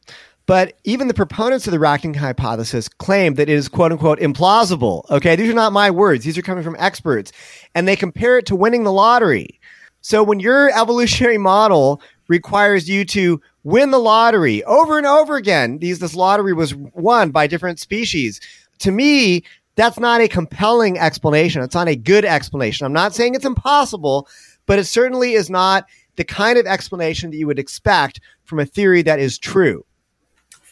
but 0.47 0.79
even 0.85 1.07
the 1.07 1.13
proponents 1.13 1.67
of 1.67 1.71
the 1.71 1.79
rafting 1.79 2.15
hypothesis 2.15 2.87
claim 2.87 3.35
that 3.35 3.49
it 3.49 3.53
is 3.53 3.67
quote 3.67 3.91
unquote 3.91 4.19
implausible. 4.19 5.07
Okay. 5.11 5.35
These 5.35 5.51
are 5.51 5.53
not 5.53 5.73
my 5.73 5.91
words. 5.91 6.25
These 6.25 6.37
are 6.37 6.41
coming 6.41 6.63
from 6.63 6.77
experts 6.79 7.31
and 7.75 7.87
they 7.87 7.95
compare 7.95 8.39
it 8.39 8.47
to 8.47 8.55
winning 8.55 8.83
the 8.83 8.91
lottery. 8.91 9.59
So 10.01 10.23
when 10.23 10.39
your 10.39 10.71
evolutionary 10.71 11.37
model 11.37 12.01
requires 12.29 12.89
you 12.89 13.03
to 13.05 13.41
win 13.63 13.91
the 13.91 13.99
lottery 13.99 14.63
over 14.63 14.97
and 14.97 15.05
over 15.05 15.35
again, 15.35 15.79
these, 15.79 15.99
this 15.99 16.15
lottery 16.15 16.53
was 16.53 16.73
won 16.73 17.31
by 17.31 17.45
different 17.45 17.79
species. 17.79 18.39
To 18.79 18.91
me, 18.91 19.43
that's 19.75 19.99
not 19.99 20.21
a 20.21 20.29
compelling 20.29 20.97
explanation. 20.97 21.61
It's 21.61 21.75
not 21.75 21.89
a 21.89 21.95
good 21.95 22.23
explanation. 22.23 22.85
I'm 22.85 22.93
not 22.93 23.13
saying 23.13 23.35
it's 23.35 23.45
impossible, 23.45 24.29
but 24.65 24.79
it 24.79 24.85
certainly 24.85 25.33
is 25.33 25.49
not 25.49 25.85
the 26.15 26.23
kind 26.23 26.57
of 26.57 26.65
explanation 26.65 27.31
that 27.31 27.37
you 27.37 27.47
would 27.47 27.59
expect 27.59 28.21
from 28.45 28.59
a 28.59 28.65
theory 28.65 29.01
that 29.01 29.19
is 29.19 29.37
true. 29.37 29.83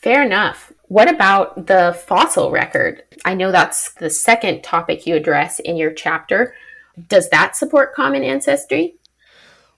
Fair 0.05 0.21
enough. 0.21 0.71
What 0.83 1.09
about 1.09 1.65
the 1.65 2.00
fossil 2.05 2.51
record? 2.51 3.01
I 3.25 3.33
know 3.33 3.51
that's 3.51 3.91
the 3.93 4.12
second 4.12 4.62
topic 4.62 5.07
you 5.07 5.15
address 5.15 5.57
in 5.59 5.77
your 5.77 5.91
chapter. 5.91 6.53
Does 7.07 7.27
that 7.31 7.55
support 7.55 7.95
common 7.95 8.21
ancestry? 8.21 9.00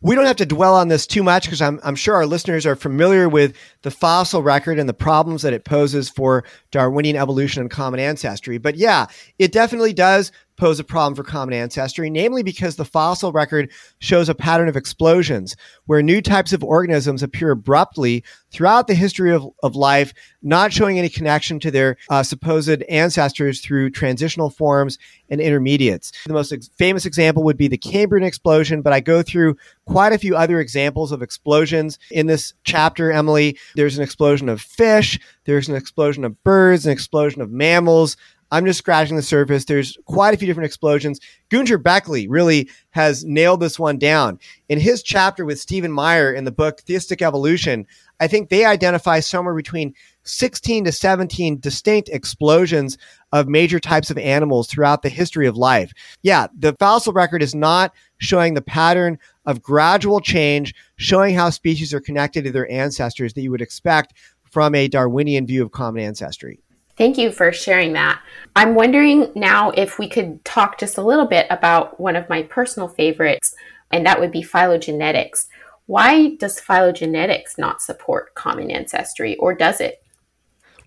we 0.01 0.15
don't 0.15 0.25
have 0.25 0.36
to 0.36 0.46
dwell 0.46 0.75
on 0.75 0.89
this 0.89 1.07
too 1.07 1.24
much 1.24 1.46
because 1.46 1.62
I'm, 1.62 1.79
I'm 1.84 1.96
sure 1.96 2.15
our 2.15 2.25
listeners 2.25 2.65
are 2.65 2.75
familiar 2.75 3.27
with 3.27 3.55
the 3.81 3.91
fossil 3.91 4.43
record 4.43 4.77
and 4.77 4.88
the 4.88 4.93
problems 4.93 5.41
that 5.41 5.53
it 5.53 5.65
poses 5.65 6.10
for 6.10 6.43
Darwinian 6.72 7.15
evolution 7.15 7.62
and 7.62 7.72
common 7.72 8.00
ancestry. 8.00 8.57
But 8.57 8.75
yeah, 8.75 9.07
it 9.39 9.51
definitely 9.51 9.93
does 9.93 10.31
pose 10.57 10.79
a 10.79 10.83
problem 10.83 11.15
for 11.15 11.23
common 11.23 11.53
ancestry, 11.53 12.09
namely 12.09 12.43
because 12.43 12.75
the 12.75 12.85
fossil 12.85 13.31
record 13.31 13.71
shows 13.99 14.27
a 14.27 14.35
pattern 14.35 14.67
of 14.67 14.75
explosions 14.75 15.55
where 15.85 16.01
new 16.01 16.21
types 16.21 16.51
of 16.51 16.63
organisms 16.63 17.23
appear 17.23 17.51
abruptly 17.51 18.23
throughout 18.51 18.87
the 18.87 18.95
history 18.95 19.31
of, 19.31 19.47
of 19.63 19.75
life, 19.75 20.13
not 20.41 20.73
showing 20.73 20.97
any 20.97 21.09
connection 21.09 21.59
to 21.59 21.71
their 21.71 21.97
uh, 22.09 22.23
supposed 22.23 22.81
ancestors 22.83 23.61
through 23.61 23.89
transitional 23.89 24.49
forms 24.49 24.97
and 25.29 25.41
intermediates. 25.41 26.11
The 26.25 26.33
most 26.33 26.51
ex- 26.51 26.69
famous 26.77 27.05
example 27.05 27.43
would 27.43 27.57
be 27.57 27.67
the 27.67 27.77
Cambrian 27.77 28.25
explosion, 28.25 28.81
but 28.81 28.93
I 28.93 28.99
go 28.99 29.21
through 29.21 29.57
quite 29.85 30.13
a 30.13 30.17
few 30.17 30.35
other 30.35 30.59
examples 30.59 31.11
of 31.11 31.21
explosions 31.21 31.99
in 32.11 32.27
this 32.27 32.53
chapter, 32.63 33.11
Emily. 33.11 33.57
There's 33.75 33.97
an 33.97 34.03
explosion 34.03 34.49
of 34.49 34.61
fish, 34.61 35.19
there's 35.45 35.69
an 35.69 35.75
explosion 35.75 36.23
of 36.23 36.41
birds, 36.43 36.85
an 36.85 36.91
explosion 36.91 37.41
of 37.41 37.51
mammals, 37.51 38.17
I'm 38.51 38.66
just 38.66 38.80
scratching 38.80 39.18
the 39.18 39.22
surface. 39.22 39.66
There's 39.66 39.98
quite 40.06 40.34
a 40.34 40.38
few 40.38 40.48
different 40.48 40.68
explosions. 40.68 41.20
Gunter 41.50 41.77
Bechly 41.77 42.27
really 42.30 42.70
has 42.92 43.25
nailed 43.25 43.60
this 43.60 43.77
one 43.77 43.98
down. 43.98 44.39
In 44.70 44.80
his 44.80 45.04
chapter 45.04 45.44
with 45.44 45.60
Stephen 45.60 45.92
Meyer 45.92 46.34
in 46.34 46.46
the 46.46 46.51
book 46.51 46.82
Theistic 46.82 47.22
Evolution, 47.22 47.86
I 48.20 48.27
think 48.27 48.50
they 48.50 48.66
identify 48.66 49.20
somewhere 49.20 49.54
between 49.54 49.94
16 50.24 50.86
to 50.86 50.92
17 50.92 51.60
distinct 51.60 52.10
explosions 52.10 52.98
of 53.32 53.48
major 53.48 53.80
types 53.80 54.10
of 54.10 54.18
animals 54.18 54.68
throughout 54.68 55.01
the 55.01 55.10
history 55.10 55.48
of 55.48 55.58
life. 55.58 55.92
Yeah, 56.22 56.48
the 56.58 56.75
fossil 56.80 57.13
record 57.13 57.44
is 57.44 57.54
not 57.54 57.94
showing 58.18 58.54
the 58.54 58.62
pattern 58.62 59.20
of 59.46 59.62
gradual 59.62 60.20
change, 60.22 60.74
showing 60.96 61.36
how 61.36 61.50
species 61.50 61.94
are 61.94 62.00
connected 62.00 62.46
to 62.46 62.51
their 62.51 62.70
ancestors 62.72 63.34
that 63.34 63.42
you 63.42 63.51
would 63.51 63.62
expect 63.62 64.13
from 64.44 64.74
a 64.74 64.88
Darwinian 64.88 65.46
view 65.46 65.62
of 65.62 65.72
common 65.72 66.01
ancestry. 66.01 66.60
Thank 66.98 67.18
you 67.20 67.32
for 67.32 67.54
sharing 67.54 67.94
that. 67.94 68.22
I'm 68.56 68.74
wondering 68.74 69.32
now 69.36 69.70
if 69.72 70.00
we 70.00 70.10
could 70.10 70.44
talk 70.44 70.80
just 70.80 70.98
a 70.98 71.04
little 71.04 71.27
bit 71.27 71.46
about 71.51 72.00
one 72.00 72.16
of 72.16 72.27
my 72.27 72.42
personal 72.42 72.88
favorites, 72.88 73.54
and 73.92 74.06
that 74.06 74.20
would 74.20 74.32
be 74.32 74.42
phylogenetics. 74.42 75.46
Why 75.86 76.36
does 76.36 76.60
phylogenetics 76.60 77.60
not 77.60 77.84
support 77.84 78.34
common 78.34 78.72
ancestry, 78.72 79.36
or 79.38 79.54
does 79.54 79.80
it? 79.80 80.04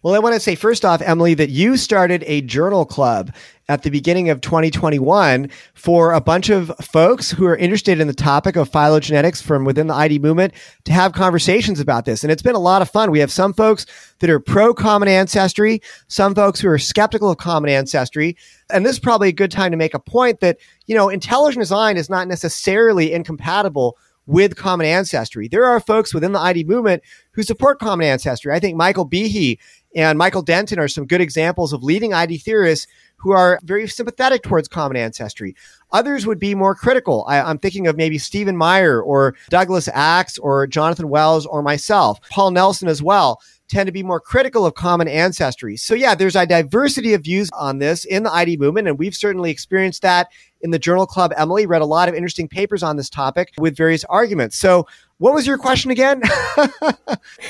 Well, 0.03 0.15
I 0.15 0.19
want 0.19 0.33
to 0.33 0.41
say 0.41 0.55
first 0.55 0.87
off, 0.87 1.03
Emily, 1.03 1.35
that 1.35 1.51
you 1.51 1.77
started 1.77 2.25
a 2.27 2.41
journal 2.41 2.87
club 2.87 3.35
at 3.69 3.83
the 3.83 3.91
beginning 3.91 4.31
of 4.31 4.41
2021 4.41 5.51
for 5.75 6.15
a 6.15 6.23
bunch 6.23 6.49
of 6.49 6.73
folks 6.81 7.31
who 7.31 7.45
are 7.45 7.55
interested 7.55 8.01
in 8.01 8.07
the 8.07 8.15
topic 8.15 8.57
of 8.57 8.71
phylogenetics 8.71 9.43
from 9.43 9.67
within 9.67 9.89
the 9.89 9.95
ID 9.95 10.19
movement 10.19 10.55
to 10.85 10.93
have 10.95 11.13
conversations 11.13 11.81
about 11.81 12.07
this. 12.07 12.25
And 12.25 12.33
it's 12.33 12.41
been 12.41 12.55
a 12.55 12.59
lot 12.59 12.81
of 12.81 12.89
fun. 12.89 13.11
We 13.11 13.19
have 13.19 13.31
some 13.31 13.53
folks 13.53 13.85
that 14.21 14.31
are 14.31 14.41
pro 14.41 14.73
common 14.73 15.07
ancestry, 15.07 15.83
some 16.09 16.35
folks 16.35 16.61
who 16.61 16.71
are 16.71 16.79
skeptical 16.79 17.31
of 17.31 17.37
common 17.37 17.69
ancestry. 17.69 18.39
And 18.71 18.87
this 18.87 18.93
is 18.93 19.01
probably 19.01 19.29
a 19.29 19.33
good 19.33 19.51
time 19.51 19.71
to 19.71 19.77
make 19.77 19.93
a 19.93 20.01
point 20.01 20.41
that, 20.41 20.57
you 20.87 20.95
know, 20.95 21.11
intelligent 21.11 21.61
design 21.61 21.99
is 21.99 22.09
not 22.09 22.27
necessarily 22.27 23.13
incompatible 23.13 23.99
with 24.31 24.55
common 24.55 24.87
ancestry. 24.87 25.49
There 25.49 25.65
are 25.65 25.81
folks 25.81 26.15
within 26.15 26.31
the 26.31 26.39
ID 26.39 26.65
movement 26.65 27.03
who 27.33 27.43
support 27.43 27.81
common 27.81 28.07
ancestry. 28.07 28.53
I 28.53 28.61
think 28.61 28.77
Michael 28.77 29.09
Behe 29.09 29.59
and 29.97 30.17
Michael 30.17 30.43
Denton 30.43 30.79
are 30.79 30.87
some 30.87 31.05
good 31.05 31.21
examples 31.21 31.73
of 31.73 31.83
leading 31.83 32.15
ID 32.15 32.39
theorists 32.39 32.87
who 33.17 33.33
are 33.33 33.59
very 33.65 33.89
sympathetic 33.89 34.43
towards 34.43 34.69
common 34.69 34.97
ancestry. 34.97 35.57
Others 35.91 36.27
would 36.27 36.39
be 36.39 36.55
more 36.55 36.77
critical. 36.77 37.25
I, 37.29 37.51
am 37.51 37.59
thinking 37.59 37.89
of 37.89 37.97
maybe 37.97 38.19
Stephen 38.19 38.57
Meyer 38.57 39.03
or 39.03 39.35
Douglas 39.49 39.89
Axe 39.93 40.39
or 40.39 40.69
Jonathan 40.69 41.09
Wells 41.09 41.45
or 41.45 41.61
myself, 41.61 42.21
Paul 42.31 42.53
Nelson 42.53 42.87
as 42.87 43.03
well 43.03 43.41
tend 43.71 43.87
to 43.87 43.93
be 43.93 44.03
more 44.03 44.21
critical 44.21 44.67
of 44.67 44.75
common 44.75 45.09
ancestry. 45.09 45.77
So 45.77 45.95
yeah, 45.95 46.15
there's 46.15 46.37
a 46.37 46.45
diversity 46.45 47.15
of 47.15 47.23
views 47.23 47.49
on 47.55 47.79
this 47.79 48.05
in 48.05 48.25
the 48.25 48.33
ID 48.33 48.57
movement, 48.57 48.89
and 48.89 48.99
we've 48.99 49.15
certainly 49.15 49.51
experienced 49.51 50.03
that 50.03 50.29
in 50.61 50.71
the 50.71 50.79
Journal 50.79 51.07
Club. 51.07 51.33
Emily 51.37 51.67
read 51.67 51.81
a 51.81 51.87
lot 51.87 52.09
of 52.09 52.15
interesting 52.15 52.49
papers 52.49 52.83
on 52.83 52.97
this 52.97 53.09
topic 53.09 53.53
with 53.59 53.77
various 53.77 54.05
arguments. 54.05 54.59
So 54.59 54.87
what 55.19 55.35
was 55.35 55.47
your 55.47 55.59
question 55.59 55.91
again? 55.91 56.23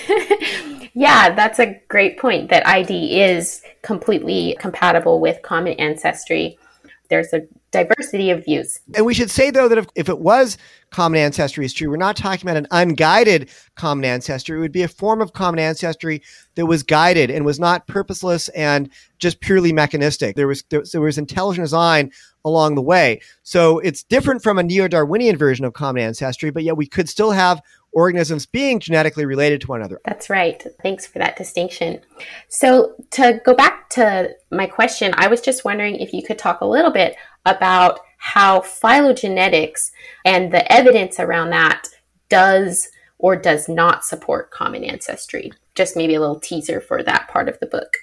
yeah, 0.95 1.35
that's 1.35 1.59
a 1.59 1.81
great 1.89 2.19
point 2.19 2.51
that 2.51 2.67
ID 2.67 3.21
is 3.21 3.63
completely 3.83 4.57
compatible 4.61 5.21
with 5.21 5.43
common 5.43 5.73
ancestry. 5.75 6.59
There's 7.11 7.33
a 7.33 7.43
diversity 7.73 8.31
of 8.31 8.45
views. 8.45 8.81
And 8.95 9.05
we 9.05 9.15
should 9.15 9.31
say, 9.31 9.51
though, 9.51 9.69
that 9.69 9.79
if, 9.79 9.87
if 9.97 10.09
it 10.09 10.21
was 10.21 10.57
common 10.91 11.19
ancestry 11.21 11.65
is 11.65 11.73
true, 11.75 11.91
we're 11.91 11.97
not 11.97 12.17
talking 12.17 12.49
about 12.49 12.57
an 12.57 12.69
unguided 12.71 13.51
common 13.75 14.05
ancestry. 14.05 14.57
It 14.57 14.61
would 14.61 14.73
be 14.73 14.83
a 14.83 14.89
form 14.89 15.21
of 15.21 15.33
common 15.33 15.59
ancestry 15.59 16.23
that 16.55 16.67
was 16.67 16.83
guided 16.83 17.31
and 17.31 17.45
was 17.45 17.61
not 17.61 17.87
purposeless 17.87 18.49
and 18.51 18.89
just 19.19 19.41
purely 19.41 19.73
mechanistic. 19.73 20.37
There 20.37 20.49
was 20.49 20.63
there, 20.71 20.83
there 20.93 21.01
was 21.01 21.19
intelligent 21.19 21.65
design 21.65 22.13
along 22.45 22.75
the 22.75 22.83
way. 22.83 23.21
So 23.43 23.81
it's 23.81 24.03
different 24.03 24.43
from 24.43 24.59
a 24.59 24.63
neo-Darwinian 24.63 25.37
version 25.37 25.65
of 25.65 25.75
common 25.75 26.03
ancestry, 26.03 26.51
but 26.51 26.63
yet 26.63 26.77
we 26.77 26.87
could 26.87 27.09
still 27.09 27.33
have 27.33 27.61
organisms 27.93 28.47
being 28.47 28.81
genetically 28.81 29.25
related 29.25 29.61
to 29.63 29.67
one 29.67 29.81
another. 29.81 30.01
That's 30.05 30.31
right. 30.31 30.65
Thanks 30.83 31.07
for 31.07 31.19
that 31.19 31.37
distinction. 31.37 32.01
So, 32.49 32.95
to 33.13 33.41
go 33.45 33.55
back 33.55 33.91
to 33.91 34.31
my 34.51 34.67
question, 34.67 35.13
I 35.17 35.29
was 35.29 35.41
just 35.41 35.65
wondering 35.65 35.97
if 35.97 36.13
you 36.13 36.23
could 36.23 36.39
talk 36.39 36.61
a 36.61 36.67
little 36.67 36.93
bit 36.93 37.17
about 37.47 38.01
how 38.19 38.61
phylogenetics 38.61 39.91
and 40.25 40.53
the 40.53 40.71
evidence 40.71 41.19
around 41.19 41.51
that 41.51 41.89
does 42.29 42.89
or 43.19 43.37
does 43.37 43.69
not 43.69 44.05
support 44.05 44.51
common 44.51 44.85
ancestry. 44.85 45.53
Just 45.75 45.97
maybe 45.97 46.15
a 46.15 46.21
little 46.21 46.41
teaser 46.41 46.81
for 46.81 47.03
that 47.03 47.29
part 47.29 47.49
of 47.49 47.59
the 47.61 47.67
book. 47.67 47.97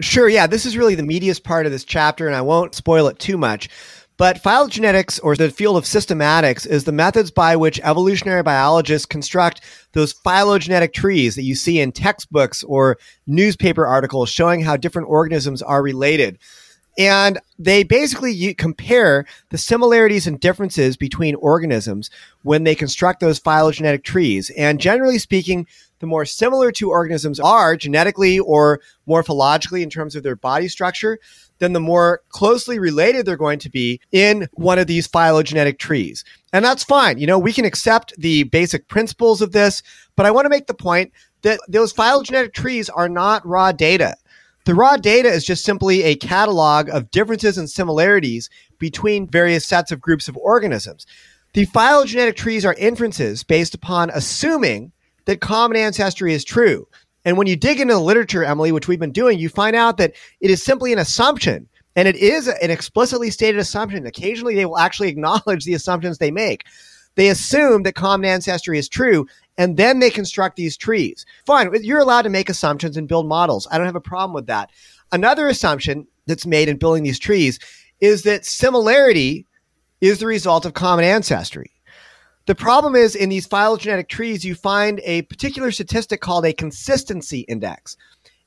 Sure, 0.00 0.28
yeah, 0.28 0.48
this 0.48 0.66
is 0.66 0.76
really 0.76 0.96
the 0.96 1.02
meatiest 1.02 1.44
part 1.44 1.64
of 1.64 1.70
this 1.70 1.84
chapter, 1.84 2.26
and 2.26 2.34
I 2.34 2.40
won't 2.40 2.74
spoil 2.74 3.06
it 3.06 3.20
too 3.20 3.38
much. 3.38 3.68
But 4.18 4.42
phylogenetics, 4.42 5.18
or 5.22 5.34
the 5.34 5.50
field 5.50 5.76
of 5.76 5.84
systematics, 5.84 6.66
is 6.66 6.84
the 6.84 6.92
methods 6.92 7.30
by 7.30 7.56
which 7.56 7.80
evolutionary 7.82 8.42
biologists 8.42 9.06
construct 9.06 9.62
those 9.92 10.12
phylogenetic 10.12 10.92
trees 10.92 11.34
that 11.34 11.42
you 11.42 11.54
see 11.54 11.80
in 11.80 11.92
textbooks 11.92 12.62
or 12.62 12.98
newspaper 13.26 13.86
articles 13.86 14.28
showing 14.28 14.60
how 14.60 14.76
different 14.76 15.08
organisms 15.08 15.62
are 15.62 15.82
related. 15.82 16.38
And 16.98 17.40
they 17.58 17.84
basically 17.84 18.52
compare 18.54 19.24
the 19.48 19.56
similarities 19.56 20.26
and 20.26 20.38
differences 20.38 20.96
between 20.98 21.34
organisms 21.36 22.10
when 22.42 22.64
they 22.64 22.74
construct 22.74 23.20
those 23.20 23.38
phylogenetic 23.38 24.04
trees. 24.04 24.50
And 24.58 24.78
generally 24.78 25.18
speaking, 25.18 25.66
the 26.00 26.06
more 26.06 26.26
similar 26.26 26.70
two 26.70 26.90
organisms 26.90 27.40
are 27.40 27.76
genetically 27.76 28.38
or 28.38 28.80
morphologically 29.08 29.82
in 29.82 29.88
terms 29.88 30.16
of 30.16 30.22
their 30.22 30.36
body 30.36 30.68
structure, 30.68 31.18
then 31.62 31.72
the 31.72 31.80
more 31.80 32.20
closely 32.30 32.78
related 32.78 33.24
they're 33.24 33.36
going 33.36 33.60
to 33.60 33.70
be 33.70 34.00
in 34.10 34.48
one 34.54 34.78
of 34.78 34.88
these 34.88 35.06
phylogenetic 35.06 35.78
trees. 35.78 36.24
And 36.52 36.64
that's 36.64 36.82
fine. 36.82 37.18
You 37.18 37.26
know, 37.26 37.38
we 37.38 37.52
can 37.52 37.64
accept 37.64 38.12
the 38.18 38.42
basic 38.44 38.88
principles 38.88 39.40
of 39.40 39.52
this, 39.52 39.82
but 40.16 40.26
I 40.26 40.32
want 40.32 40.44
to 40.44 40.50
make 40.50 40.66
the 40.66 40.74
point 40.74 41.12
that 41.42 41.60
those 41.68 41.92
phylogenetic 41.92 42.52
trees 42.52 42.90
are 42.90 43.08
not 43.08 43.46
raw 43.46 43.70
data. 43.70 44.16
The 44.64 44.74
raw 44.74 44.96
data 44.96 45.28
is 45.28 45.44
just 45.44 45.64
simply 45.64 46.02
a 46.02 46.16
catalog 46.16 46.88
of 46.88 47.10
differences 47.10 47.58
and 47.58 47.70
similarities 47.70 48.50
between 48.78 49.28
various 49.28 49.66
sets 49.66 49.92
of 49.92 50.00
groups 50.00 50.28
of 50.28 50.36
organisms. 50.36 51.06
The 51.54 51.64
phylogenetic 51.66 52.36
trees 52.36 52.64
are 52.64 52.74
inferences 52.74 53.44
based 53.44 53.74
upon 53.74 54.10
assuming 54.10 54.92
that 55.24 55.40
common 55.40 55.76
ancestry 55.76 56.32
is 56.32 56.44
true. 56.44 56.86
And 57.24 57.36
when 57.36 57.46
you 57.46 57.56
dig 57.56 57.80
into 57.80 57.94
the 57.94 58.00
literature, 58.00 58.44
Emily, 58.44 58.72
which 58.72 58.88
we've 58.88 58.98
been 58.98 59.12
doing, 59.12 59.38
you 59.38 59.48
find 59.48 59.76
out 59.76 59.96
that 59.98 60.14
it 60.40 60.50
is 60.50 60.62
simply 60.62 60.92
an 60.92 60.98
assumption. 60.98 61.68
And 61.94 62.08
it 62.08 62.16
is 62.16 62.48
an 62.48 62.70
explicitly 62.70 63.30
stated 63.30 63.58
assumption. 63.58 64.06
Occasionally, 64.06 64.54
they 64.54 64.66
will 64.66 64.78
actually 64.78 65.08
acknowledge 65.10 65.64
the 65.64 65.74
assumptions 65.74 66.18
they 66.18 66.30
make. 66.30 66.64
They 67.14 67.28
assume 67.28 67.82
that 67.82 67.94
common 67.94 68.24
ancestry 68.24 68.78
is 68.78 68.88
true, 68.88 69.26
and 69.58 69.76
then 69.76 69.98
they 69.98 70.08
construct 70.08 70.56
these 70.56 70.78
trees. 70.78 71.26
Fine, 71.44 71.70
you're 71.82 72.00
allowed 72.00 72.22
to 72.22 72.30
make 72.30 72.48
assumptions 72.48 72.96
and 72.96 73.06
build 73.06 73.26
models. 73.26 73.68
I 73.70 73.76
don't 73.76 73.86
have 73.86 73.96
a 73.96 74.00
problem 74.00 74.32
with 74.32 74.46
that. 74.46 74.70
Another 75.12 75.46
assumption 75.48 76.06
that's 76.26 76.46
made 76.46 76.70
in 76.70 76.78
building 76.78 77.02
these 77.02 77.18
trees 77.18 77.58
is 78.00 78.22
that 78.22 78.46
similarity 78.46 79.46
is 80.00 80.18
the 80.18 80.26
result 80.26 80.64
of 80.64 80.72
common 80.72 81.04
ancestry. 81.04 81.70
The 82.46 82.54
problem 82.54 82.96
is 82.96 83.14
in 83.14 83.28
these 83.28 83.46
phylogenetic 83.46 84.08
trees, 84.08 84.44
you 84.44 84.54
find 84.54 85.00
a 85.04 85.22
particular 85.22 85.70
statistic 85.70 86.20
called 86.20 86.44
a 86.44 86.52
consistency 86.52 87.40
index. 87.40 87.96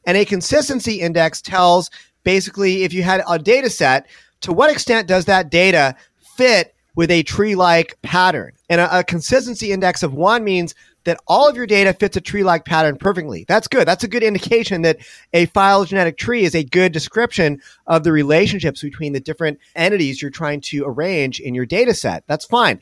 And 0.06 0.18
a 0.18 0.26
consistency 0.26 1.00
index 1.02 1.42
tells 1.42 1.90
basically 2.24 2.84
if 2.84 2.94
you 2.94 3.04
had 3.04 3.24
a 3.28 3.40
data 3.40 3.70
set, 3.70 4.08
to 4.42 4.52
what 4.52 4.70
extent 4.70 5.08
does 5.08 5.26
that 5.26 5.50
data 5.50 5.96
fit 6.36 6.76
with 6.96 7.10
a 7.10 7.24
tree 7.24 7.56
like 7.56 7.98
pattern? 8.02 8.52
And 8.70 8.82
a, 8.82 9.00
a, 9.00 9.04
consistency 9.04 9.72
index 9.72 10.04
of 10.04 10.14
one 10.14 10.44
means 10.44 10.76
that 11.06 11.20
all 11.28 11.48
of 11.48 11.56
your 11.56 11.68
data 11.68 11.94
fits 11.94 12.18
a 12.18 12.22
tree 12.22 12.44
like 12.44 12.66
pattern 12.66 12.98
perfectly. 12.98 13.46
That's 13.48 13.68
good. 13.68 13.88
That's 13.88 14.04
a 14.04 14.08
good 14.08 14.24
indication 14.24 14.82
that 14.82 14.98
a 15.34 15.46
phylogenetic 15.48 16.18
tree 16.18 16.44
is 16.44 16.56
a 16.56 16.64
good 16.64 16.92
description 16.92 17.62
of 17.88 18.04
the 18.04 18.12
relationships 18.12 18.82
between 18.82 19.14
the 19.14 19.20
different 19.20 19.60
entities 19.76 20.22
you're 20.22 20.32
trying 20.32 20.62
to 20.62 20.84
arrange 20.86 21.40
in 21.40 21.56
your 21.56 21.66
data 21.66 21.94
set. 21.94 22.24
That's 22.28 22.46
fine. 22.46 22.82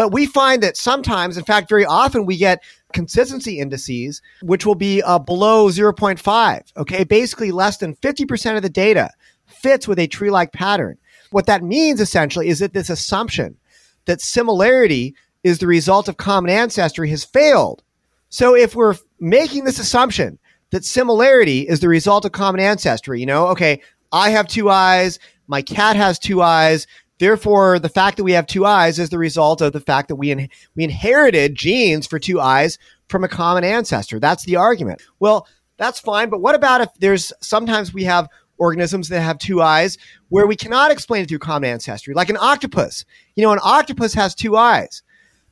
But 0.00 0.12
we 0.12 0.24
find 0.24 0.62
that 0.62 0.78
sometimes, 0.78 1.36
in 1.36 1.44
fact, 1.44 1.68
very 1.68 1.84
often, 1.84 2.24
we 2.24 2.38
get 2.38 2.62
consistency 2.94 3.58
indices, 3.58 4.22
which 4.40 4.64
will 4.64 4.74
be 4.74 5.02
uh, 5.02 5.18
below 5.18 5.68
0.5. 5.68 6.72
Okay. 6.78 7.04
Basically, 7.04 7.50
less 7.50 7.76
than 7.76 7.94
50% 7.96 8.56
of 8.56 8.62
the 8.62 8.70
data 8.70 9.10
fits 9.44 9.86
with 9.86 9.98
a 9.98 10.06
tree 10.06 10.30
like 10.30 10.54
pattern. 10.54 10.96
What 11.32 11.44
that 11.48 11.62
means 11.62 12.00
essentially 12.00 12.48
is 12.48 12.60
that 12.60 12.72
this 12.72 12.88
assumption 12.88 13.58
that 14.06 14.22
similarity 14.22 15.14
is 15.44 15.58
the 15.58 15.66
result 15.66 16.08
of 16.08 16.16
common 16.16 16.50
ancestry 16.50 17.10
has 17.10 17.22
failed. 17.22 17.82
So 18.30 18.56
if 18.56 18.74
we're 18.74 18.96
making 19.18 19.64
this 19.64 19.78
assumption 19.78 20.38
that 20.70 20.86
similarity 20.86 21.68
is 21.68 21.80
the 21.80 21.88
result 21.88 22.24
of 22.24 22.32
common 22.32 22.62
ancestry, 22.62 23.20
you 23.20 23.26
know, 23.26 23.48
okay, 23.48 23.82
I 24.12 24.30
have 24.30 24.48
two 24.48 24.70
eyes, 24.70 25.18
my 25.46 25.60
cat 25.60 25.96
has 25.96 26.18
two 26.18 26.40
eyes, 26.40 26.86
Therefore, 27.20 27.78
the 27.78 27.90
fact 27.90 28.16
that 28.16 28.24
we 28.24 28.32
have 28.32 28.46
two 28.46 28.64
eyes 28.64 28.98
is 28.98 29.10
the 29.10 29.18
result 29.18 29.60
of 29.60 29.74
the 29.74 29.80
fact 29.80 30.08
that 30.08 30.16
we, 30.16 30.30
in, 30.30 30.48
we 30.74 30.84
inherited 30.84 31.54
genes 31.54 32.06
for 32.06 32.18
two 32.18 32.40
eyes 32.40 32.78
from 33.10 33.24
a 33.24 33.28
common 33.28 33.62
ancestor. 33.62 34.18
That's 34.18 34.46
the 34.46 34.56
argument. 34.56 35.02
Well, 35.20 35.46
that's 35.76 36.00
fine. 36.00 36.30
But 36.30 36.40
what 36.40 36.54
about 36.54 36.80
if 36.80 36.88
there's 36.98 37.30
sometimes 37.42 37.92
we 37.92 38.04
have 38.04 38.26
organisms 38.56 39.10
that 39.10 39.20
have 39.20 39.38
two 39.38 39.60
eyes 39.60 39.98
where 40.30 40.46
we 40.46 40.56
cannot 40.56 40.90
explain 40.90 41.22
it 41.22 41.28
through 41.28 41.40
common 41.40 41.68
ancestry, 41.68 42.14
like 42.14 42.30
an 42.30 42.38
octopus? 42.40 43.04
You 43.36 43.44
know, 43.44 43.52
an 43.52 43.60
octopus 43.62 44.14
has 44.14 44.34
two 44.34 44.56
eyes, 44.56 45.02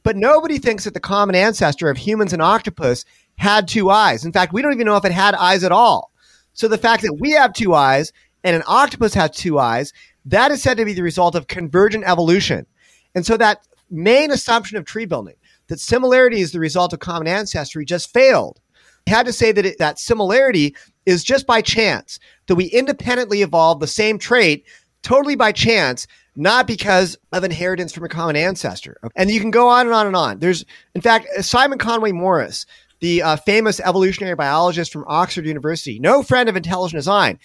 but 0.05 0.17
nobody 0.17 0.57
thinks 0.57 0.85
that 0.85 0.95
the 0.95 1.01
common 1.01 1.35
ancestor 1.35 1.91
of 1.91 1.99
humans 1.99 2.33
and 2.33 2.41
octopus 2.41 3.05
had 3.37 3.69
two 3.69 3.91
eyes. 3.91 4.25
In 4.25 4.33
fact, 4.33 4.55
we 4.55 4.63
don't 4.63 4.73
even 4.73 4.87
know 4.87 4.97
if 4.97 5.05
it 5.05 5.13
had 5.13 5.35
eyes 5.35 5.65
at 5.65 5.73
all. 5.73 6.13
So 6.55 6.67
the 6.67 6.79
fact 6.79 7.03
that 7.03 7.19
we 7.21 7.33
have 7.33 7.53
two 7.53 7.75
eyes 7.75 8.11
and 8.43 8.57
an 8.57 8.63
octopus 8.67 9.13
has 9.13 9.33
two 9.33 9.59
eyes 9.59 9.93
that 10.31 10.51
is 10.51 10.63
said 10.63 10.77
to 10.77 10.85
be 10.85 10.93
the 10.93 11.03
result 11.03 11.35
of 11.35 11.47
convergent 11.47 12.05
evolution. 12.07 12.67
And 13.15 13.25
so 13.25 13.37
that 13.37 13.67
main 13.91 14.31
assumption 14.31 14.77
of 14.77 14.85
tree 14.85 15.07
building, 15.07 15.35
that 15.69 15.81
similarity 15.81 16.41
is 16.41 16.53
the 16.53 16.61
result 16.61 16.93
of 16.93 16.99
common 16.99 17.27
ancestry, 17.27 17.85
just 17.85 18.13
failed. 18.13 18.61
Had 19.07 19.27
to 19.27 19.33
say 19.33 19.53
that 19.53 19.65
it, 19.65 19.79
that 19.79 19.99
similarity 19.99 20.77
is 21.07 21.25
just 21.25 21.47
by 21.47 21.63
chance, 21.63 22.19
that 22.47 22.57
we 22.57 22.67
independently 22.67 23.41
evolved 23.41 23.81
the 23.81 23.87
same 23.87 24.19
trait 24.19 24.67
totally 25.03 25.37
by 25.37 25.53
chance, 25.53 26.07
not 26.37 26.67
because 26.67 27.17
of 27.33 27.43
inheritance 27.43 27.93
from 27.93 28.05
a 28.05 28.09
common 28.09 28.37
ancestor. 28.37 28.99
And 29.17 29.31
you 29.31 29.41
can 29.41 29.51
go 29.51 29.69
on 29.69 29.87
and 29.87 29.95
on 29.95 30.07
and 30.07 30.17
on. 30.17 30.39
There's, 30.41 30.65
in 30.95 31.01
fact, 31.01 31.27
Simon 31.41 31.79
Conway 31.79 32.13
Morris, 32.13 32.67
the 33.01 33.23
uh, 33.23 33.37
famous 33.37 33.81
evolutionary 33.81 34.35
biologist 34.35 34.93
from 34.93 35.05
Oxford 35.07 35.47
University, 35.47 35.99
no 35.99 36.23
friend 36.23 36.49
of 36.49 36.57
intelligent 36.57 36.99
design, 36.99 37.39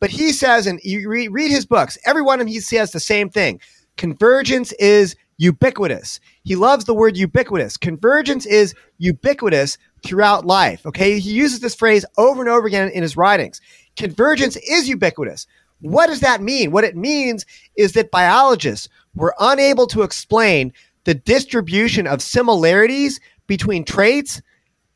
but 0.00 0.10
he 0.10 0.32
says, 0.32 0.66
and 0.66 0.80
you 0.82 1.08
read, 1.08 1.28
read 1.28 1.50
his 1.50 1.66
books, 1.66 1.98
every 2.04 2.22
one 2.22 2.40
of 2.40 2.46
them 2.46 2.52
he 2.52 2.60
says 2.60 2.90
the 2.90 3.00
same 3.00 3.30
thing. 3.30 3.60
Convergence 3.96 4.72
is 4.72 5.14
ubiquitous. 5.36 6.20
He 6.42 6.56
loves 6.56 6.84
the 6.84 6.94
word 6.94 7.16
ubiquitous. 7.16 7.76
Convergence 7.76 8.46
is 8.46 8.74
ubiquitous 8.98 9.78
throughout 10.02 10.46
life. 10.46 10.84
Okay. 10.86 11.18
He 11.18 11.32
uses 11.32 11.60
this 11.60 11.74
phrase 11.74 12.04
over 12.18 12.40
and 12.40 12.50
over 12.50 12.66
again 12.66 12.90
in 12.90 13.02
his 13.02 13.16
writings. 13.16 13.60
Convergence 13.96 14.56
is 14.56 14.88
ubiquitous. 14.88 15.46
What 15.80 16.08
does 16.08 16.20
that 16.20 16.42
mean? 16.42 16.72
What 16.72 16.84
it 16.84 16.96
means 16.96 17.46
is 17.76 17.92
that 17.92 18.10
biologists 18.10 18.88
were 19.14 19.34
unable 19.40 19.86
to 19.88 20.02
explain 20.02 20.72
the 21.04 21.14
distribution 21.14 22.06
of 22.06 22.20
similarities 22.20 23.18
between 23.46 23.84
traits 23.84 24.42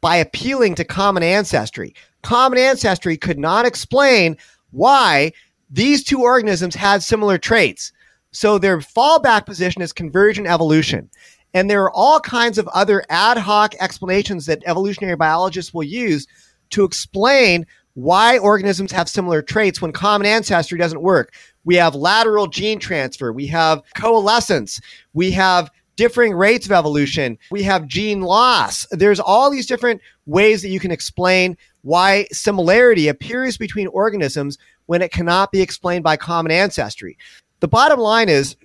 by 0.03 0.17
appealing 0.17 0.75
to 0.75 0.85
common 0.85 1.23
ancestry. 1.23 1.95
Common 2.23 2.59
ancestry 2.59 3.17
could 3.17 3.39
not 3.39 3.65
explain 3.65 4.37
why 4.75 5.33
these 5.71 6.05
two 6.05 6.23
organisms 6.23 6.75
had 6.75 7.03
similar 7.03 7.39
traits. 7.39 7.93
So 8.33 8.59
their 8.59 8.79
fallback 8.79 9.47
position 9.47 9.83
is 9.83 9.93
convergent 9.93 10.47
evolution. 10.47 11.09
And 11.55 11.71
there 11.71 11.83
are 11.85 11.93
all 11.93 12.19
kinds 12.21 12.59
of 12.59 12.69
other 12.69 13.05
ad 13.09 13.39
hoc 13.39 13.75
explanations 13.81 14.47
that 14.47 14.63
evolutionary 14.67 15.17
biologists 15.17 15.73
will 15.73 15.85
use 15.85 16.27
to 16.71 16.85
explain 16.85 17.65
why 17.95 18.39
organisms 18.39 18.91
have 18.91 19.09
similar 19.09 19.41
traits 19.41 19.81
when 19.81 19.93
common 19.93 20.27
ancestry 20.27 20.79
doesn't 20.79 21.03
work. 21.03 21.33
We 21.65 21.77
have 21.77 21.95
lateral 21.95 22.49
gene 22.49 22.81
transfer, 22.81 23.33
we 23.33 23.47
have 23.47 23.83
coalescence, 23.95 24.81
we 25.13 25.31
have 25.31 25.71
differing 25.97 26.35
rates 26.35 26.67
of 26.67 26.73
evolution, 26.73 27.39
we 27.51 27.63
have 27.63 27.87
gene 27.87 28.21
loss. 28.21 28.87
There's 28.91 29.21
all 29.21 29.51
these 29.51 29.67
different 29.67 30.01
ways 30.27 30.63
that 30.63 30.69
you 30.69 30.81
can 30.81 30.91
explain 30.91 31.57
why 31.83 32.27
similarity 32.33 33.09
appears 33.09 33.57
between 33.57 33.87
organisms 33.89 34.59
when 34.87 35.03
it 35.03 35.13
cannot 35.13 35.53
be 35.53 35.61
explained 35.61 36.05
by 36.05 36.17
common 36.17 36.53
ancestry. 36.53 37.17
The 37.61 37.69
bottom 37.69 38.01
line 38.01 38.29
is 38.29 38.57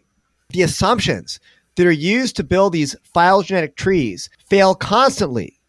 the 0.49 0.63
assumptions 0.63 1.39
that 1.75 1.87
are 1.87 1.91
used 1.91 2.35
to 2.35 2.43
build 2.43 2.73
these 2.73 2.95
phylogenetic 3.03 3.75
trees 3.75 4.29
fail 4.49 4.75
constantly. 4.75 5.59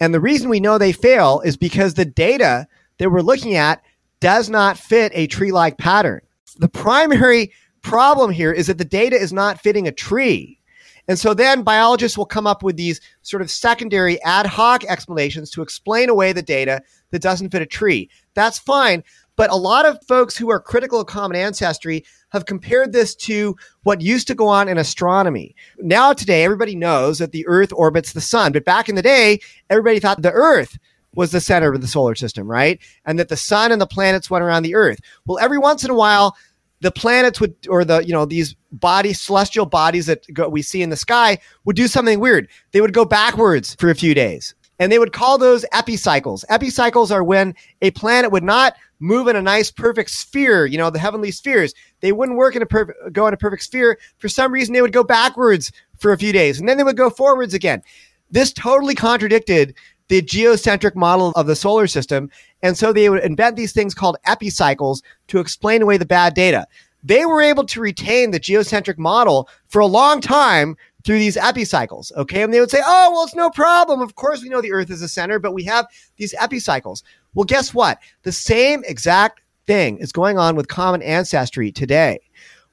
And 0.00 0.14
the 0.14 0.20
reason 0.20 0.48
we 0.48 0.60
know 0.60 0.78
they 0.78 0.92
fail 0.92 1.40
is 1.40 1.56
because 1.56 1.94
the 1.94 2.04
data 2.04 2.66
that 2.98 3.10
we're 3.10 3.20
looking 3.20 3.54
at 3.54 3.82
does 4.20 4.48
not 4.48 4.78
fit 4.78 5.12
a 5.14 5.26
tree 5.26 5.52
like 5.52 5.78
pattern. 5.78 6.20
The 6.58 6.68
primary 6.68 7.52
problem 7.82 8.30
here 8.30 8.52
is 8.52 8.66
that 8.66 8.78
the 8.78 8.84
data 8.84 9.16
is 9.16 9.32
not 9.32 9.60
fitting 9.60 9.86
a 9.86 9.92
tree. 9.92 10.58
And 11.08 11.18
so 11.18 11.34
then 11.34 11.62
biologists 11.62 12.16
will 12.16 12.26
come 12.26 12.46
up 12.46 12.62
with 12.62 12.76
these 12.76 13.00
sort 13.22 13.42
of 13.42 13.50
secondary 13.50 14.22
ad 14.22 14.46
hoc 14.46 14.84
explanations 14.84 15.50
to 15.50 15.62
explain 15.62 16.08
away 16.08 16.32
the 16.32 16.42
data 16.42 16.82
that 17.10 17.22
doesn't 17.22 17.50
fit 17.50 17.62
a 17.62 17.66
tree. 17.66 18.10
That's 18.34 18.58
fine. 18.58 19.02
But 19.36 19.50
a 19.50 19.56
lot 19.56 19.86
of 19.86 19.98
folks 20.06 20.36
who 20.36 20.50
are 20.50 20.60
critical 20.60 21.00
of 21.00 21.06
common 21.06 21.36
ancestry 21.36 22.04
have 22.30 22.44
compared 22.44 22.92
this 22.92 23.14
to 23.14 23.56
what 23.84 24.02
used 24.02 24.26
to 24.26 24.34
go 24.34 24.46
on 24.46 24.68
in 24.68 24.76
astronomy. 24.76 25.54
Now, 25.78 26.12
today, 26.12 26.44
everybody 26.44 26.76
knows 26.76 27.18
that 27.18 27.32
the 27.32 27.46
Earth 27.46 27.72
orbits 27.72 28.12
the 28.12 28.20
sun. 28.20 28.52
But 28.52 28.64
back 28.64 28.88
in 28.88 28.96
the 28.96 29.02
day, 29.02 29.40
everybody 29.70 29.98
thought 29.98 30.20
the 30.20 30.30
Earth 30.30 30.78
was 31.14 31.32
the 31.32 31.40
center 31.40 31.72
of 31.72 31.80
the 31.80 31.88
solar 31.88 32.14
system, 32.14 32.48
right? 32.48 32.78
And 33.04 33.18
that 33.18 33.28
the 33.28 33.36
sun 33.36 33.72
and 33.72 33.80
the 33.80 33.86
planets 33.86 34.30
went 34.30 34.44
around 34.44 34.62
the 34.62 34.74
Earth. 34.74 35.00
Well, 35.26 35.38
every 35.38 35.58
once 35.58 35.84
in 35.84 35.90
a 35.90 35.94
while, 35.94 36.36
the 36.80 36.90
planets 36.90 37.40
would 37.40 37.54
or 37.68 37.84
the 37.84 38.04
you 38.04 38.12
know 38.12 38.24
these 38.24 38.54
bodies 38.72 39.20
celestial 39.20 39.66
bodies 39.66 40.06
that 40.06 40.24
go, 40.32 40.48
we 40.48 40.62
see 40.62 40.82
in 40.82 40.90
the 40.90 40.96
sky 40.96 41.38
would 41.64 41.76
do 41.76 41.86
something 41.86 42.20
weird. 42.20 42.48
They 42.72 42.80
would 42.80 42.94
go 42.94 43.04
backwards 43.04 43.74
for 43.78 43.90
a 43.90 43.94
few 43.94 44.14
days. 44.14 44.54
And 44.78 44.90
they 44.90 44.98
would 44.98 45.12
call 45.12 45.36
those 45.36 45.66
epicycles. 45.72 46.42
Epicycles 46.48 47.12
are 47.12 47.22
when 47.22 47.54
a 47.82 47.90
planet 47.90 48.32
would 48.32 48.42
not 48.42 48.76
move 48.98 49.28
in 49.28 49.36
a 49.36 49.42
nice 49.42 49.70
perfect 49.70 50.10
sphere 50.10 50.64
you 50.64 50.78
know 50.78 50.90
the 50.90 50.98
heavenly 50.98 51.30
spheres. 51.30 51.74
They 52.00 52.12
wouldn't 52.12 52.38
work 52.38 52.56
in 52.56 52.62
a 52.62 52.66
perfect 52.66 53.12
go 53.12 53.26
in 53.26 53.34
a 53.34 53.38
perfect 53.38 53.64
sphere. 53.64 53.98
For 54.18 54.28
some 54.28 54.52
reason 54.52 54.72
they 54.72 54.82
would 54.82 54.92
go 54.92 55.04
backwards 55.04 55.70
for 55.98 56.12
a 56.12 56.18
few 56.18 56.32
days. 56.32 56.58
And 56.58 56.68
then 56.68 56.78
they 56.78 56.84
would 56.84 56.96
go 56.96 57.10
forwards 57.10 57.54
again. 57.54 57.82
This 58.30 58.52
totally 58.52 58.94
contradicted 58.94 59.74
the 60.10 60.20
geocentric 60.20 60.96
model 60.96 61.30
of 61.36 61.46
the 61.46 61.54
solar 61.54 61.86
system. 61.86 62.28
And 62.62 62.76
so 62.76 62.92
they 62.92 63.08
would 63.08 63.22
invent 63.22 63.54
these 63.54 63.72
things 63.72 63.94
called 63.94 64.16
epicycles 64.24 65.04
to 65.28 65.38
explain 65.38 65.82
away 65.82 65.98
the 65.98 66.04
bad 66.04 66.34
data. 66.34 66.66
They 67.04 67.24
were 67.26 67.40
able 67.40 67.64
to 67.66 67.80
retain 67.80 68.32
the 68.32 68.40
geocentric 68.40 68.98
model 68.98 69.48
for 69.68 69.78
a 69.78 69.86
long 69.86 70.20
time 70.20 70.76
through 71.04 71.20
these 71.20 71.36
epicycles. 71.36 72.10
Okay. 72.16 72.42
And 72.42 72.52
they 72.52 72.58
would 72.58 72.72
say, 72.72 72.82
oh, 72.84 73.12
well, 73.12 73.22
it's 73.22 73.36
no 73.36 73.50
problem. 73.50 74.00
Of 74.00 74.16
course, 74.16 74.42
we 74.42 74.48
know 74.48 74.60
the 74.60 74.72
Earth 74.72 74.90
is 74.90 74.98
the 74.98 75.08
center, 75.08 75.38
but 75.38 75.54
we 75.54 75.62
have 75.64 75.86
these 76.16 76.34
epicycles. 76.34 77.04
Well, 77.34 77.44
guess 77.44 77.72
what? 77.72 78.00
The 78.24 78.32
same 78.32 78.82
exact 78.88 79.40
thing 79.68 79.98
is 79.98 80.10
going 80.10 80.38
on 80.38 80.56
with 80.56 80.66
common 80.66 81.02
ancestry 81.02 81.70
today, 81.70 82.18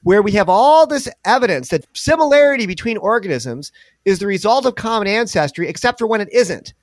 where 0.02 0.24
we 0.24 0.32
have 0.32 0.50
all 0.50 0.88
this 0.88 1.08
evidence 1.24 1.70
that 1.70 1.86
similarity 1.94 2.66
between 2.66 2.98
organisms 2.98 3.72
is 4.06 4.18
the 4.18 4.26
result 4.26 4.66
of 4.66 4.74
common 4.74 5.08
ancestry, 5.08 5.70
except 5.70 6.00
for 6.00 6.08
when 6.08 6.20
it 6.20 6.34
isn't 6.34 6.74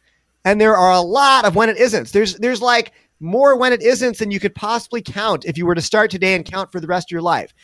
and 0.44 0.60
there 0.60 0.76
are 0.76 0.92
a 0.92 1.00
lot 1.00 1.44
of 1.44 1.56
when 1.56 1.68
it 1.68 1.76
isn't. 1.78 2.12
There's 2.12 2.36
there's 2.36 2.62
like 2.62 2.92
more 3.20 3.56
when 3.56 3.72
it 3.72 3.82
isn't 3.82 4.18
than 4.18 4.30
you 4.30 4.40
could 4.40 4.54
possibly 4.54 5.00
count 5.00 5.44
if 5.44 5.56
you 5.56 5.66
were 5.66 5.74
to 5.74 5.82
start 5.82 6.10
today 6.10 6.34
and 6.34 6.44
count 6.44 6.70
for 6.70 6.80
the 6.80 6.86
rest 6.86 7.08
of 7.08 7.12
your 7.12 7.22
life. 7.22 7.54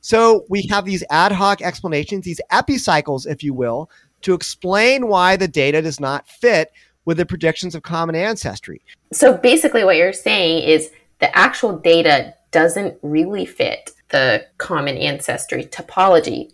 So 0.00 0.44
we 0.48 0.62
have 0.68 0.84
these 0.84 1.02
ad 1.10 1.32
hoc 1.32 1.62
explanations, 1.62 2.24
these 2.24 2.40
epicycles, 2.50 3.26
if 3.26 3.42
you 3.42 3.54
will, 3.54 3.90
to 4.22 4.34
explain 4.34 5.08
why 5.08 5.36
the 5.36 5.48
data 5.48 5.82
does 5.82 5.98
not 5.98 6.28
fit 6.28 6.70
with 7.04 7.16
the 7.16 7.26
predictions 7.26 7.74
of 7.74 7.82
common 7.82 8.14
ancestry. 8.14 8.82
So 9.12 9.36
basically, 9.36 9.84
what 9.84 9.96
you're 9.96 10.12
saying 10.12 10.68
is 10.68 10.90
the 11.20 11.36
actual 11.36 11.78
data 11.78 12.34
doesn't 12.50 12.98
really 13.02 13.46
fit 13.46 13.90
the 14.10 14.46
common 14.58 14.96
ancestry 14.96 15.64
topology, 15.64 16.50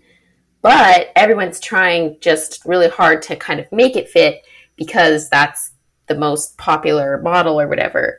but 0.62 1.10
everyone's 1.16 1.60
trying 1.60 2.16
just 2.20 2.64
really 2.64 2.88
hard 2.88 3.22
to 3.22 3.36
kind 3.36 3.60
of 3.60 3.70
make 3.72 3.96
it 3.96 4.08
fit 4.08 4.42
because 4.76 5.28
that's 5.28 5.71
the 6.12 6.18
most 6.18 6.58
popular 6.58 7.20
model 7.22 7.58
or 7.60 7.68
whatever. 7.68 8.18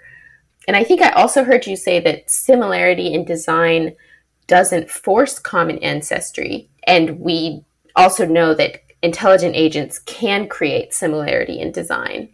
And 0.67 0.75
I 0.75 0.83
think 0.83 1.01
I 1.01 1.09
also 1.09 1.43
heard 1.43 1.67
you 1.67 1.75
say 1.75 1.99
that 1.99 2.29
similarity 2.29 3.13
in 3.13 3.25
design 3.25 3.95
doesn't 4.47 4.89
force 4.89 5.39
common 5.39 5.77
ancestry. 5.79 6.69
And 6.87 7.19
we 7.19 7.63
also 7.95 8.25
know 8.25 8.53
that 8.55 8.81
intelligent 9.01 9.55
agents 9.55 9.99
can 9.99 10.47
create 10.47 10.93
similarity 10.93 11.59
in 11.59 11.71
design. 11.71 12.29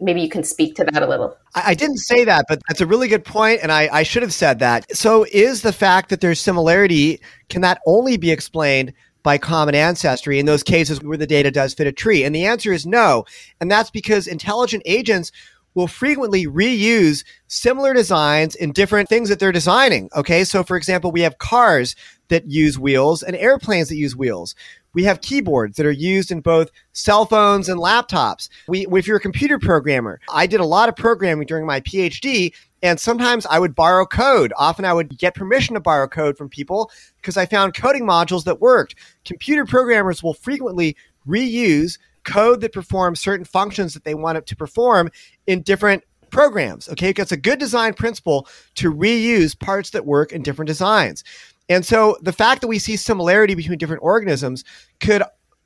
Maybe 0.00 0.20
you 0.22 0.28
can 0.28 0.44
speak 0.44 0.76
to 0.76 0.84
that 0.84 1.02
a 1.02 1.06
little. 1.06 1.36
I 1.54 1.74
didn't 1.74 1.98
say 1.98 2.24
that, 2.24 2.46
but 2.48 2.60
that's 2.68 2.80
a 2.80 2.86
really 2.86 3.08
good 3.08 3.24
point, 3.24 3.60
and 3.62 3.70
I, 3.70 3.88
I 3.92 4.02
should 4.02 4.22
have 4.22 4.32
said 4.32 4.60
that. 4.60 4.96
So, 4.96 5.26
is 5.30 5.60
the 5.60 5.74
fact 5.74 6.08
that 6.08 6.22
there's 6.22 6.40
similarity 6.40 7.20
can 7.50 7.60
that 7.62 7.80
only 7.86 8.16
be 8.16 8.30
explained 8.30 8.94
by 9.22 9.38
common 9.38 9.74
ancestry 9.74 10.38
in 10.38 10.46
those 10.46 10.62
cases 10.62 11.02
where 11.02 11.18
the 11.18 11.26
data 11.26 11.50
does 11.50 11.74
fit 11.74 11.86
a 11.86 11.92
tree? 11.92 12.24
And 12.24 12.34
the 12.34 12.46
answer 12.46 12.72
is 12.72 12.86
no. 12.86 13.24
And 13.60 13.70
that's 13.70 13.90
because 13.90 14.26
intelligent 14.26 14.82
agents 14.86 15.32
will 15.74 15.86
frequently 15.86 16.46
reuse 16.46 17.24
similar 17.46 17.94
designs 17.94 18.54
in 18.54 18.72
different 18.72 19.08
things 19.08 19.28
that 19.28 19.38
they're 19.38 19.52
designing. 19.52 20.10
Okay. 20.16 20.44
So 20.44 20.64
for 20.64 20.76
example, 20.76 21.12
we 21.12 21.20
have 21.20 21.38
cars 21.38 21.94
that 22.28 22.50
use 22.50 22.78
wheels 22.78 23.22
and 23.22 23.36
airplanes 23.36 23.88
that 23.88 23.96
use 23.96 24.16
wheels. 24.16 24.54
We 24.92 25.04
have 25.04 25.20
keyboards 25.20 25.76
that 25.76 25.86
are 25.86 25.90
used 25.90 26.30
in 26.30 26.40
both 26.40 26.70
cell 26.92 27.24
phones 27.24 27.68
and 27.68 27.80
laptops. 27.80 28.48
We, 28.68 28.86
if 28.86 29.06
you're 29.06 29.16
a 29.16 29.20
computer 29.20 29.58
programmer, 29.58 30.20
I 30.32 30.46
did 30.46 30.60
a 30.60 30.64
lot 30.64 30.88
of 30.88 30.96
programming 30.96 31.46
during 31.46 31.66
my 31.66 31.80
PhD 31.80 32.52
and 32.82 32.98
sometimes 32.98 33.46
I 33.46 33.58
would 33.58 33.74
borrow 33.74 34.06
code. 34.06 34.52
Often 34.56 34.86
I 34.86 34.92
would 34.92 35.18
get 35.18 35.34
permission 35.34 35.74
to 35.74 35.80
borrow 35.80 36.08
code 36.08 36.36
from 36.36 36.48
people 36.48 36.90
because 37.16 37.36
I 37.36 37.46
found 37.46 37.74
coding 37.74 38.06
modules 38.06 38.44
that 38.44 38.60
worked. 38.60 38.94
Computer 39.24 39.64
programmers 39.66 40.22
will 40.22 40.34
frequently 40.34 40.96
reuse 41.28 41.98
code 42.24 42.60
that 42.60 42.72
performs 42.72 43.20
certain 43.20 43.44
functions 43.44 43.94
that 43.94 44.04
they 44.04 44.14
want 44.14 44.38
it 44.38 44.46
to 44.46 44.56
perform 44.56 45.10
in 45.46 45.62
different 45.62 46.04
programs. 46.30 46.88
Okay, 46.88 47.12
it's 47.16 47.32
a 47.32 47.36
good 47.36 47.58
design 47.58 47.94
principle 47.94 48.46
to 48.76 48.92
reuse 48.92 49.58
parts 49.58 49.90
that 49.90 50.06
work 50.06 50.32
in 50.32 50.42
different 50.42 50.68
designs. 50.68 51.24
And 51.70 51.86
so 51.86 52.18
the 52.20 52.32
fact 52.32 52.60
that 52.60 52.68
we 52.68 52.80
see 52.80 52.96
similarity 52.96 53.54
between 53.54 53.78
different 53.78 54.02
organisms 54.02 54.64
could 54.98 55.22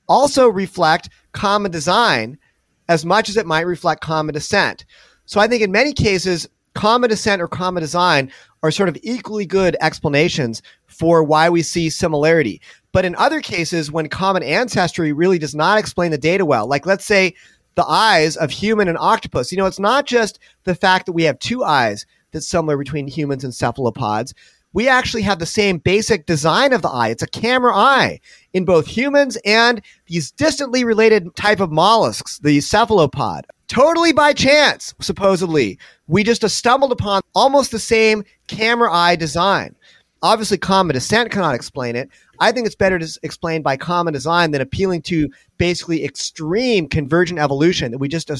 also 0.07 0.49
reflect 0.49 1.09
common 1.33 1.73
design 1.73 2.39
as 2.89 3.07
much 3.07 3.31
as 3.31 3.39
it 3.39 3.47
might 3.47 3.63
reflect 3.63 4.03
common 4.03 4.35
descent. 4.35 4.85
So 5.25 5.41
I 5.41 5.49
think 5.49 5.63
in 5.63 5.73
many 5.73 5.95
cases, 5.95 6.47
common 6.75 7.09
descent 7.09 7.41
or 7.41 7.49
common 7.49 7.81
design 7.81 8.31
are 8.63 8.71
sort 8.71 8.91
of 8.91 8.99
equally 9.03 9.47
good 9.47 9.77
explanations 9.81 10.61
for 10.87 11.23
why 11.23 11.49
we 11.49 11.63
see 11.63 11.89
similarity. 11.89 12.61
But 12.93 13.07
in 13.07 13.17
other 13.17 13.41
cases, 13.41 13.91
when 13.91 14.09
common 14.11 14.43
ancestry 14.43 15.13
really 15.13 15.39
does 15.39 15.55
not 15.55 15.79
explain 15.79 16.11
the 16.11 16.19
data 16.19 16.45
well, 16.45 16.67
like 16.67 16.85
let's 16.85 17.07
say 17.07 17.35
the 17.77 17.87
eyes 17.87 18.37
of 18.37 18.51
human 18.51 18.89
and 18.89 18.99
octopus, 18.99 19.51
you 19.51 19.59
know, 19.59 19.67
it's 19.67 19.81
not 19.81 20.07
just 20.07 20.39
the 20.65 20.75
fact 20.75 21.07
that 21.07 21.13
we 21.13 21.23
have 21.25 21.39
two 21.39 21.65
eyes 21.65 22.05
that's 22.31 22.47
similar 22.47 22.77
between 22.77 23.09
humans 23.09 23.43
and 23.43 23.55
cephalopods. 23.55 24.35
We 24.75 24.89
actually 24.89 25.23
have 25.23 25.39
the 25.39 25.47
same 25.47 25.79
basic 25.79 26.27
design 26.27 26.75
of 26.75 26.83
the 26.83 26.91
eye. 26.91 27.09
It's 27.09 27.23
a 27.23 27.27
camera 27.27 27.75
eye 27.75 28.21
in 28.53 28.67
both 28.67 28.87
humans 28.87 29.39
and 29.47 29.81
these 30.07 30.31
distantly 30.31 30.85
related 30.85 31.35
type 31.37 31.61
of 31.61 31.73
mollusks, 31.73 32.39
the 32.41 32.61
cephalopod 32.61 33.47
totally 33.69 34.13
by 34.13 34.33
chance, 34.33 34.95
supposedly, 35.01 35.79
we 36.07 36.23
just 36.23 36.49
stumbled 36.49 36.93
upon 36.93 37.23
almost 37.35 37.71
the 37.71 37.79
same 37.79 38.25
camera 38.47 38.93
eye 38.93 39.17
design. 39.17 39.75
Obviously, 40.25 40.57
common 40.57 40.95
descent 40.95 41.31
cannot 41.31 41.55
explain 41.55 41.97
it. 41.97 42.09
I 42.41 42.51
think 42.51 42.65
it's 42.67 42.75
better 42.75 42.99
to 42.99 43.19
explain 43.23 43.61
by 43.61 43.77
common 43.77 44.15
design 44.15 44.53
than 44.53 44.63
appealing 44.63 45.03
to 45.03 45.29
basically 45.59 46.03
extreme 46.03 46.89
convergent 46.89 47.39
evolution 47.39 47.93
that 47.93 47.99
we 47.99 48.09
just 48.09 48.31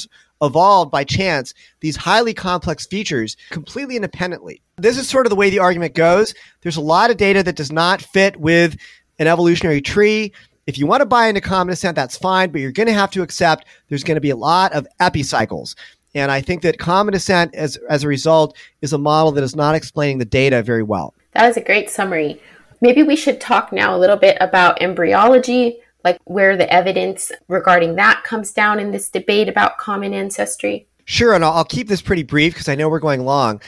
evolved 0.41 0.91
by 0.91 1.05
chance 1.05 1.53
these 1.81 1.95
highly 1.95 2.33
complex 2.33 2.87
features 2.87 3.37
completely 3.51 3.97
independently. 3.97 4.63
This 4.79 4.97
is 4.97 5.11
sort 5.11 5.27
of 5.27 5.31
the 5.31 5.37
way 5.37 5.51
the 5.51 5.59
argument 5.59 5.95
goes. 5.95 6.35
There's 6.63 6.79
a 6.79 6.81
lot 6.81 7.11
of 7.11 7.19
data 7.19 7.43
that 7.43 7.57
does 7.57 7.71
not 7.71 8.01
fit 8.01 8.39
with 8.39 8.79
an 9.19 9.27
evolutionary 9.27 9.83
tree. 9.83 10.33
If 10.67 10.79
you 10.79 10.87
want 10.87 11.03
to 11.03 11.07
buy 11.07 11.29
into 11.29 11.43
common 11.43 11.73
descent, 11.73 11.97
that's 11.97 12.17
fine, 12.17 12.51
but 12.51 12.63
you're 12.63 12.73
going 12.73 12.87
to 12.87 12.95
have 12.95 13.11
to 13.11 13.21
accept 13.21 13.67
there's 13.91 14.05
going 14.05 14.15
to 14.15 14.23
be 14.23 14.31
a 14.31 14.37
lot 14.37 14.73
of 14.73 14.87
epicycles. 15.01 15.77
And 16.15 16.33
I 16.33 16.41
think 16.41 16.63
that 16.63 16.79
common 16.79 17.13
descent, 17.13 17.55
as, 17.55 17.77
as 17.91 18.05
a 18.05 18.09
result, 18.09 18.57
is 18.81 18.95
a 18.95 18.99
model 18.99 19.33
that 19.33 19.45
is 19.45 19.55
not 19.55 19.75
explaining 19.75 20.17
the 20.17 20.25
data 20.25 20.63
very 20.63 20.83
well. 20.83 21.13
That 21.35 21.47
was 21.47 21.57
a 21.57 21.63
great 21.63 21.91
summary. 21.91 22.41
Maybe 22.81 23.03
we 23.03 23.17
should 23.17 23.41
talk 23.41 23.73
now 23.73 23.97
a 23.97 23.99
little 23.99 24.17
bit 24.17 24.37
about 24.41 24.81
embryology, 24.83 25.79
like 26.05 26.19
where 26.25 26.57
the 26.57 26.71
evidence 26.73 27.33
regarding 27.49 27.97
that 27.97 28.23
comes 28.25 28.53
down 28.53 28.79
in 28.79 28.91
this 28.91 29.09
debate 29.09 29.49
about 29.49 29.79
common 29.79 30.13
ancestry. 30.13 30.87
Sure, 31.07 31.35
and 31.35 31.45
I'll, 31.45 31.65
keep 31.65 31.89
this 31.89 32.03
pretty 32.03 32.23
brief 32.23 32.55
because 32.55 32.69
I 32.69 32.75
know 32.75 32.89
we're 32.89 33.01
going 33.01 33.25
long. 33.25 33.61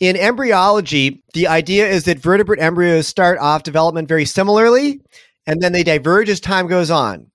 In 0.00 0.16
embryology, 0.16 1.22
the 1.32 1.46
idea 1.46 1.88
is 1.88 2.04
that 2.04 2.18
vertebrate 2.18 2.60
embryos 2.60 3.06
start 3.06 3.38
off 3.38 3.62
development 3.62 4.08
very 4.08 4.24
similarly, 4.24 5.00
and 5.46 5.60
then 5.60 5.72
they 5.72 5.82
diverge 5.82 6.28
as 6.28 6.40
time 6.40 6.66
goes 6.66 6.90
on. 6.90 7.28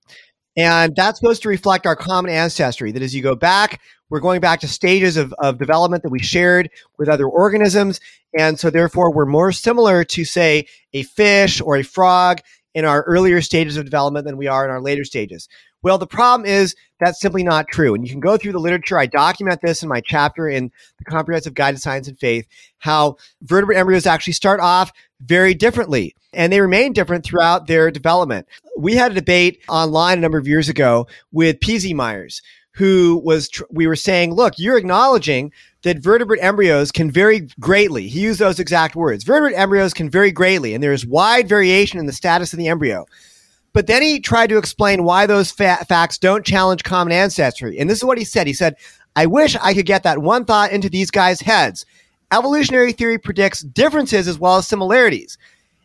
And 0.56 0.94
that's 0.94 1.18
supposed 1.18 1.42
to 1.42 1.48
reflect 1.48 1.86
our 1.86 1.96
common 1.96 2.30
ancestry. 2.30 2.92
That 2.92 3.02
as 3.02 3.14
you 3.14 3.22
go 3.22 3.36
back, 3.36 3.80
we're 4.10 4.20
going 4.20 4.40
back 4.40 4.60
to 4.60 4.68
stages 4.68 5.16
of, 5.16 5.32
of 5.38 5.58
development 5.58 6.02
that 6.02 6.10
we 6.10 6.18
shared 6.18 6.70
with 6.98 7.08
other 7.08 7.26
organisms. 7.26 8.00
And 8.38 8.58
so, 8.58 8.70
therefore, 8.70 9.12
we're 9.12 9.26
more 9.26 9.52
similar 9.52 10.04
to, 10.04 10.24
say, 10.24 10.66
a 10.92 11.02
fish 11.02 11.60
or 11.60 11.76
a 11.76 11.82
frog 11.82 12.40
in 12.74 12.84
our 12.84 13.02
earlier 13.02 13.40
stages 13.40 13.76
of 13.76 13.84
development 13.84 14.26
than 14.26 14.36
we 14.36 14.46
are 14.46 14.64
in 14.64 14.70
our 14.70 14.80
later 14.80 15.04
stages. 15.04 15.48
Well, 15.82 15.98
the 15.98 16.06
problem 16.06 16.48
is 16.48 16.74
that's 16.98 17.20
simply 17.20 17.44
not 17.44 17.68
true. 17.68 17.94
And 17.94 18.04
you 18.04 18.10
can 18.10 18.20
go 18.20 18.36
through 18.36 18.52
the 18.52 18.58
literature. 18.58 18.98
I 18.98 19.06
document 19.06 19.60
this 19.62 19.82
in 19.82 19.88
my 19.88 20.00
chapter 20.00 20.48
in 20.48 20.72
the 20.98 21.04
Comprehensive 21.04 21.54
Guide 21.54 21.76
to 21.76 21.80
Science 21.80 22.08
and 22.08 22.18
Faith, 22.18 22.46
how 22.78 23.16
vertebrate 23.42 23.78
embryos 23.78 24.06
actually 24.06 24.32
start 24.32 24.60
off 24.60 24.92
very 25.20 25.54
differently 25.54 26.14
and 26.32 26.52
they 26.52 26.60
remain 26.60 26.92
different 26.92 27.24
throughout 27.24 27.66
their 27.66 27.90
development. 27.90 28.46
We 28.76 28.94
had 28.94 29.12
a 29.12 29.14
debate 29.14 29.60
online 29.68 30.18
a 30.18 30.20
number 30.20 30.38
of 30.38 30.46
years 30.46 30.68
ago 30.68 31.06
with 31.32 31.60
P.Z. 31.60 31.94
Myers, 31.94 32.42
who 32.78 33.20
was, 33.24 33.48
tr- 33.48 33.64
we 33.70 33.88
were 33.88 33.96
saying, 33.96 34.32
look, 34.34 34.54
you're 34.56 34.78
acknowledging 34.78 35.52
that 35.82 35.98
vertebrate 35.98 36.40
embryos 36.40 36.92
can 36.92 37.10
vary 37.10 37.48
greatly. 37.58 38.06
He 38.06 38.20
used 38.20 38.38
those 38.38 38.60
exact 38.60 38.94
words. 38.94 39.24
Vertebrate 39.24 39.58
embryos 39.58 39.92
can 39.92 40.08
vary 40.08 40.30
greatly, 40.30 40.74
and 40.74 40.82
there 40.82 40.92
is 40.92 41.04
wide 41.04 41.48
variation 41.48 41.98
in 41.98 42.06
the 42.06 42.12
status 42.12 42.52
of 42.52 42.58
the 42.60 42.68
embryo. 42.68 43.04
But 43.72 43.88
then 43.88 44.00
he 44.00 44.20
tried 44.20 44.46
to 44.50 44.58
explain 44.58 45.02
why 45.02 45.26
those 45.26 45.50
fa- 45.50 45.84
facts 45.88 46.18
don't 46.18 46.46
challenge 46.46 46.84
common 46.84 47.12
ancestry. 47.12 47.80
And 47.80 47.90
this 47.90 47.98
is 47.98 48.04
what 48.04 48.16
he 48.16 48.24
said. 48.24 48.46
He 48.46 48.52
said, 48.52 48.76
I 49.16 49.26
wish 49.26 49.56
I 49.56 49.74
could 49.74 49.86
get 49.86 50.04
that 50.04 50.22
one 50.22 50.44
thought 50.44 50.70
into 50.70 50.88
these 50.88 51.10
guys' 51.10 51.40
heads. 51.40 51.84
Evolutionary 52.32 52.92
theory 52.92 53.18
predicts 53.18 53.62
differences 53.62 54.28
as 54.28 54.38
well 54.38 54.58
as 54.58 54.68
similarities. 54.68 55.36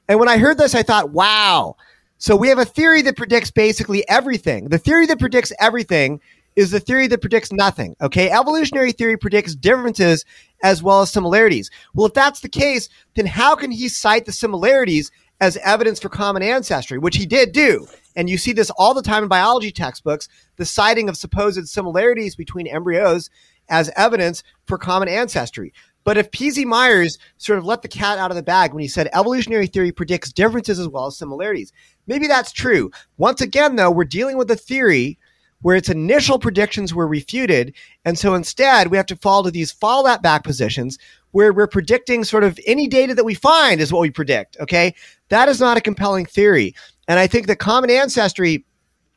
And 0.08 0.20
when 0.20 0.30
I 0.30 0.38
heard 0.38 0.60
this, 0.60 0.76
I 0.76 0.84
thought, 0.84 1.10
wow. 1.10 1.76
So 2.20 2.36
we 2.36 2.50
have 2.50 2.60
a 2.60 2.66
theory 2.66 3.02
that 3.02 3.18
predicts 3.18 3.50
basically 3.50 4.08
everything. 4.08 4.70
The 4.70 4.78
theory 4.78 5.08
that 5.08 5.18
predicts 5.18 5.52
everything 5.60 6.22
is 6.56 6.72
the 6.72 6.80
theory 6.80 7.08
that 7.08 7.22
predicts 7.22 7.52
nothing. 7.52 7.96
Okay. 8.02 8.30
Evolutionary 8.30 8.92
theory 8.92 9.18
predicts 9.18 9.56
differences 9.56 10.26
as 10.64 10.82
well 10.82 11.02
as 11.02 11.12
similarities. 11.12 11.70
Well, 11.94 12.08
if 12.08 12.14
that's 12.14 12.40
the 12.40 12.50
case, 12.50 12.90
then 13.16 13.26
how 13.26 13.56
can 13.56 13.72
he 13.72 13.90
cite 13.90 14.26
the 14.26 14.32
similarities 14.32 15.12
as 15.42 15.58
evidence 15.58 16.00
for 16.00 16.10
common 16.10 16.44
ancestry, 16.44 16.98
which 16.98 17.18
he 17.18 17.26
did 17.26 17.52
do? 17.52 17.88
And 18.16 18.30
you 18.30 18.38
see 18.38 18.54
this 18.54 18.70
all 18.78 18.94
the 18.94 19.02
time 19.02 19.24
in 19.24 19.30
biology 19.30 19.72
textbooks, 19.72 20.30
the 20.58 20.66
citing 20.66 21.10
of 21.10 21.18
supposed 21.18 21.68
similarities 21.68 22.36
between 22.36 22.68
embryos 22.68 23.30
as 23.70 23.90
evidence 23.96 24.44
for 24.66 24.78
common 24.78 25.10
ancestry. 25.10 25.74
But 26.04 26.18
if 26.18 26.32
P.Z. 26.32 26.66
Myers 26.66 27.18
sort 27.38 27.60
of 27.60 27.66
let 27.66 27.82
the 27.82 27.88
cat 27.88 28.20
out 28.20 28.30
of 28.30 28.36
the 28.36 28.44
bag 28.44 28.74
when 28.74 28.82
he 28.82 28.90
said 28.90 29.10
evolutionary 29.14 29.68
theory 29.68 29.92
predicts 29.92 30.34
differences 30.34 30.78
as 30.78 30.90
well 30.90 31.08
as 31.08 31.18
similarities, 31.18 31.72
maybe 32.08 32.28
that's 32.28 32.52
true. 32.52 32.92
Once 33.18 33.42
again, 33.42 33.78
though, 33.78 33.92
we're 33.92 34.04
dealing 34.04 34.38
with 34.38 34.52
a 34.52 34.56
theory 34.56 35.18
where 35.64 35.76
its 35.76 35.90
initial 35.90 36.38
predictions 36.38 36.94
were 36.94 37.08
refuted. 37.08 37.74
And 38.06 38.18
so 38.18 38.36
instead, 38.36 38.88
we 38.88 38.98
have 38.98 39.08
to 39.08 39.16
fall 39.16 39.44
to 39.44 39.52
these 39.52 39.72
fall 39.72 40.04
that 40.04 40.22
back 40.22 40.44
positions 40.44 41.00
where 41.32 41.52
we're 41.52 41.68
predicting 41.68 42.24
sort 42.24 42.44
of 42.44 42.60
any 42.68 42.88
data 42.88 43.16
that 43.16 43.26
we 43.26 43.34
find 43.34 43.82
is 43.82 43.92
what 43.92 44.02
we 44.02 44.12
predict. 44.12 44.56
Okay. 44.60 44.94
That 45.30 45.50
is 45.50 45.60
not 45.60 45.78
a 45.78 45.82
compelling 45.82 46.26
theory. 46.26 46.76
And 47.08 47.20
I 47.20 47.26
think 47.26 47.48
the 47.48 47.56
common 47.56 47.90
ancestry 47.90 48.66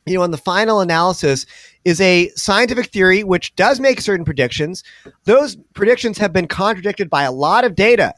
you 0.06 0.16
know, 0.16 0.24
in 0.24 0.30
the 0.30 0.38
final 0.38 0.80
analysis 0.80 1.46
is 1.84 2.00
a 2.00 2.28
scientific 2.36 2.86
theory 2.86 3.24
which 3.24 3.54
does 3.56 3.80
make 3.80 4.00
certain 4.00 4.24
predictions. 4.24 4.84
Those 5.24 5.56
predictions 5.74 6.16
have 6.18 6.32
been 6.32 6.46
contradicted 6.46 7.10
by 7.10 7.24
a 7.24 7.32
lot 7.32 7.64
of 7.64 7.74
data. 7.74 8.14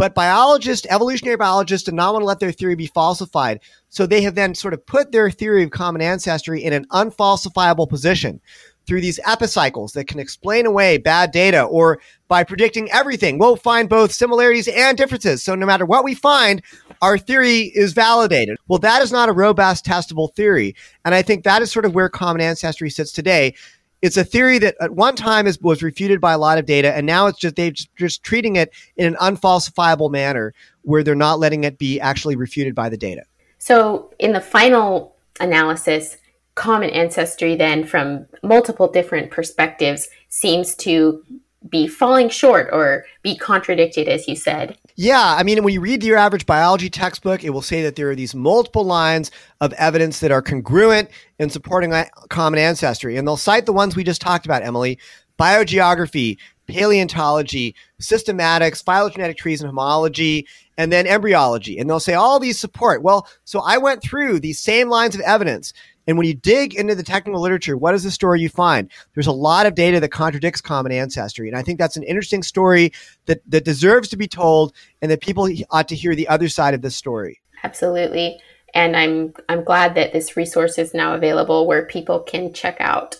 But 0.00 0.14
biologists, 0.14 0.86
evolutionary 0.88 1.36
biologists, 1.36 1.84
do 1.84 1.92
not 1.92 2.14
want 2.14 2.22
to 2.22 2.26
let 2.26 2.40
their 2.40 2.52
theory 2.52 2.74
be 2.74 2.86
falsified. 2.86 3.60
So 3.90 4.06
they 4.06 4.22
have 4.22 4.34
then 4.34 4.54
sort 4.54 4.72
of 4.72 4.86
put 4.86 5.12
their 5.12 5.30
theory 5.30 5.62
of 5.62 5.72
common 5.72 6.00
ancestry 6.00 6.64
in 6.64 6.72
an 6.72 6.86
unfalsifiable 6.86 7.86
position 7.86 8.40
through 8.86 9.02
these 9.02 9.20
epicycles 9.26 9.92
that 9.92 10.06
can 10.06 10.18
explain 10.18 10.64
away 10.64 10.96
bad 10.96 11.32
data 11.32 11.64
or 11.64 12.00
by 12.28 12.44
predicting 12.44 12.90
everything. 12.90 13.36
We'll 13.36 13.56
find 13.56 13.90
both 13.90 14.10
similarities 14.10 14.68
and 14.68 14.96
differences. 14.96 15.42
So 15.42 15.54
no 15.54 15.66
matter 15.66 15.84
what 15.84 16.02
we 16.02 16.14
find, 16.14 16.62
our 17.02 17.18
theory 17.18 17.70
is 17.74 17.92
validated. 17.92 18.56
Well, 18.68 18.78
that 18.78 19.02
is 19.02 19.12
not 19.12 19.28
a 19.28 19.32
robust 19.32 19.84
testable 19.84 20.34
theory. 20.34 20.74
And 21.04 21.14
I 21.14 21.20
think 21.20 21.44
that 21.44 21.60
is 21.60 21.70
sort 21.70 21.84
of 21.84 21.94
where 21.94 22.08
common 22.08 22.40
ancestry 22.40 22.88
sits 22.88 23.12
today. 23.12 23.54
It's 24.02 24.16
a 24.16 24.24
theory 24.24 24.58
that 24.58 24.76
at 24.80 24.92
one 24.92 25.14
time 25.14 25.46
is, 25.46 25.60
was 25.60 25.82
refuted 25.82 26.20
by 26.20 26.32
a 26.32 26.38
lot 26.38 26.58
of 26.58 26.66
data, 26.66 26.94
and 26.94 27.06
now 27.06 27.26
it's 27.26 27.38
just 27.38 27.56
they're 27.56 27.70
just, 27.70 27.94
just 27.96 28.22
treating 28.22 28.56
it 28.56 28.72
in 28.96 29.06
an 29.06 29.14
unfalsifiable 29.20 30.10
manner 30.10 30.54
where 30.82 31.02
they're 31.02 31.14
not 31.14 31.38
letting 31.38 31.64
it 31.64 31.78
be 31.78 32.00
actually 32.00 32.36
refuted 32.36 32.74
by 32.74 32.88
the 32.88 32.96
data. 32.96 33.24
So, 33.58 34.12
in 34.18 34.32
the 34.32 34.40
final 34.40 35.14
analysis, 35.38 36.16
common 36.54 36.90
ancestry 36.90 37.56
then 37.56 37.84
from 37.84 38.26
multiple 38.42 38.88
different 38.88 39.30
perspectives 39.30 40.08
seems 40.28 40.74
to 40.76 41.22
be 41.68 41.86
falling 41.86 42.28
short 42.28 42.70
or 42.72 43.04
be 43.22 43.36
contradicted, 43.36 44.08
as 44.08 44.26
you 44.26 44.34
said. 44.34 44.78
Yeah, 45.02 45.34
I 45.34 45.44
mean, 45.44 45.64
when 45.64 45.72
you 45.72 45.80
read 45.80 46.04
your 46.04 46.18
average 46.18 46.44
biology 46.44 46.90
textbook, 46.90 47.42
it 47.42 47.54
will 47.54 47.62
say 47.62 47.80
that 47.84 47.96
there 47.96 48.10
are 48.10 48.14
these 48.14 48.34
multiple 48.34 48.84
lines 48.84 49.30
of 49.62 49.72
evidence 49.78 50.20
that 50.20 50.30
are 50.30 50.42
congruent 50.42 51.08
in 51.38 51.48
supporting 51.48 51.90
common 52.28 52.60
ancestry. 52.60 53.16
And 53.16 53.26
they'll 53.26 53.38
cite 53.38 53.64
the 53.64 53.72
ones 53.72 53.96
we 53.96 54.04
just 54.04 54.20
talked 54.20 54.44
about, 54.44 54.62
Emily 54.62 54.98
biogeography, 55.38 56.36
paleontology, 56.66 57.74
systematics, 57.98 58.84
phylogenetic 58.84 59.38
trees 59.38 59.62
and 59.62 59.68
homology, 59.68 60.46
and 60.76 60.92
then 60.92 61.06
embryology. 61.06 61.78
And 61.78 61.88
they'll 61.88 61.98
say 61.98 62.12
all 62.12 62.38
these 62.38 62.58
support. 62.58 63.02
Well, 63.02 63.26
so 63.44 63.60
I 63.60 63.78
went 63.78 64.02
through 64.02 64.40
these 64.40 64.60
same 64.60 64.90
lines 64.90 65.14
of 65.14 65.22
evidence 65.22 65.72
and 66.06 66.18
when 66.18 66.26
you 66.26 66.34
dig 66.34 66.74
into 66.74 66.94
the 66.94 67.02
technical 67.02 67.40
literature, 67.40 67.76
what 67.76 67.94
is 67.94 68.02
the 68.02 68.10
story 68.10 68.40
you 68.40 68.48
find? 68.48 68.90
There's 69.14 69.26
a 69.26 69.32
lot 69.32 69.66
of 69.66 69.74
data 69.74 70.00
that 70.00 70.08
contradicts 70.08 70.60
common 70.60 70.92
ancestry. 70.92 71.48
And 71.48 71.56
I 71.56 71.62
think 71.62 71.78
that's 71.78 71.96
an 71.96 72.02
interesting 72.02 72.42
story 72.42 72.92
that, 73.26 73.42
that 73.48 73.64
deserves 73.64 74.08
to 74.08 74.16
be 74.16 74.26
told 74.26 74.72
and 75.02 75.10
that 75.10 75.20
people 75.20 75.48
ought 75.70 75.88
to 75.88 75.94
hear 75.94 76.14
the 76.14 76.28
other 76.28 76.48
side 76.48 76.74
of 76.74 76.82
this 76.82 76.96
story. 76.96 77.40
Absolutely. 77.62 78.40
And 78.74 78.96
I'm 78.96 79.34
I'm 79.48 79.64
glad 79.64 79.94
that 79.96 80.12
this 80.12 80.36
resource 80.36 80.78
is 80.78 80.94
now 80.94 81.14
available 81.14 81.66
where 81.66 81.86
people 81.86 82.20
can 82.20 82.52
check 82.52 82.76
out 82.80 83.16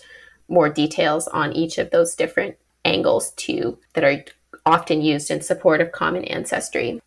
more 0.47 0.69
details 0.69 1.27
on 1.27 1.53
each 1.53 1.77
of 1.77 1.91
those 1.91 2.15
different 2.15 2.55
angles 2.85 3.31
too 3.31 3.77
that 3.93 4.03
are 4.03 4.23
often 4.65 5.01
used 5.01 5.29
in 5.29 5.41
support 5.41 5.81
of 5.81 5.91
common 5.91 6.23
ancestry. 6.25 7.01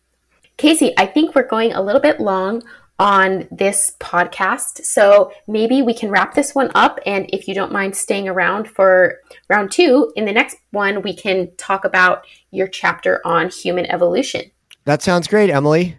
Casey, 0.57 0.93
I 0.97 1.05
think 1.05 1.35
we're 1.35 1.47
going 1.47 1.73
a 1.73 1.81
little 1.81 2.01
bit 2.01 2.19
long 2.19 2.63
on 2.99 3.47
this 3.51 3.95
podcast. 3.99 4.85
So 4.85 5.31
maybe 5.47 5.81
we 5.81 5.93
can 5.93 6.09
wrap 6.09 6.33
this 6.33 6.55
one 6.55 6.71
up. 6.75 6.99
And 7.05 7.29
if 7.33 7.47
you 7.47 7.53
don't 7.53 7.71
mind 7.71 7.95
staying 7.95 8.27
around 8.27 8.69
for 8.69 9.19
round 9.49 9.71
two, 9.71 10.11
in 10.15 10.25
the 10.25 10.31
next 10.31 10.57
one, 10.71 11.01
we 11.01 11.15
can 11.15 11.49
talk 11.57 11.85
about 11.85 12.25
your 12.51 12.67
chapter 12.67 13.21
on 13.25 13.49
human 13.49 13.85
evolution. 13.87 14.51
That 14.85 15.01
sounds 15.01 15.27
great, 15.27 15.49
Emily. 15.49 15.97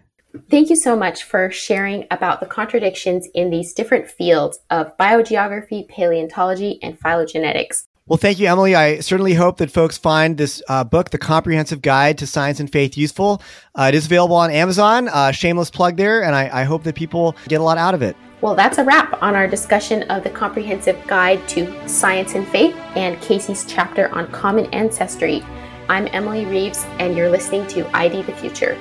Thank 0.49 0.69
you 0.69 0.75
so 0.75 0.95
much 0.95 1.23
for 1.23 1.49
sharing 1.49 2.05
about 2.11 2.39
the 2.39 2.45
contradictions 2.45 3.27
in 3.33 3.49
these 3.49 3.73
different 3.73 4.07
fields 4.07 4.59
of 4.69 4.95
biogeography, 4.97 5.87
paleontology, 5.87 6.79
and 6.83 6.99
phylogenetics. 6.99 7.86
Well, 8.07 8.17
thank 8.17 8.39
you, 8.39 8.47
Emily. 8.47 8.73
I 8.73 8.99
certainly 9.01 9.33
hope 9.33 9.57
that 9.57 9.69
folks 9.69 9.97
find 9.97 10.37
this 10.37 10.63
uh, 10.69 10.85
book, 10.85 11.09
The 11.09 11.17
Comprehensive 11.17 11.81
Guide 11.81 12.17
to 12.19 12.27
Science 12.27 12.61
and 12.61 12.71
Faith, 12.71 12.97
useful. 12.97 13.41
Uh, 13.75 13.89
it 13.89 13.95
is 13.95 14.05
available 14.05 14.37
on 14.37 14.49
Amazon. 14.49 15.09
Uh, 15.09 15.31
shameless 15.31 15.69
plug 15.69 15.97
there, 15.97 16.23
and 16.23 16.33
I, 16.33 16.61
I 16.61 16.63
hope 16.63 16.83
that 16.83 16.95
people 16.95 17.35
get 17.49 17.59
a 17.59 17.63
lot 17.63 17.77
out 17.77 17.93
of 17.93 18.01
it. 18.01 18.15
Well, 18.39 18.55
that's 18.55 18.77
a 18.77 18.85
wrap 18.85 19.21
on 19.21 19.35
our 19.35 19.45
discussion 19.45 20.03
of 20.03 20.23
the 20.23 20.29
Comprehensive 20.29 21.05
Guide 21.05 21.45
to 21.49 21.89
Science 21.89 22.33
and 22.33 22.47
Faith 22.47 22.75
and 22.95 23.19
Casey's 23.21 23.65
chapter 23.67 24.09
on 24.15 24.31
common 24.31 24.67
ancestry. 24.67 25.43
I'm 25.89 26.07
Emily 26.13 26.45
Reeves, 26.45 26.85
and 26.99 27.17
you're 27.17 27.29
listening 27.29 27.67
to 27.67 27.93
ID 27.93 28.21
the 28.21 28.33
Future. 28.33 28.75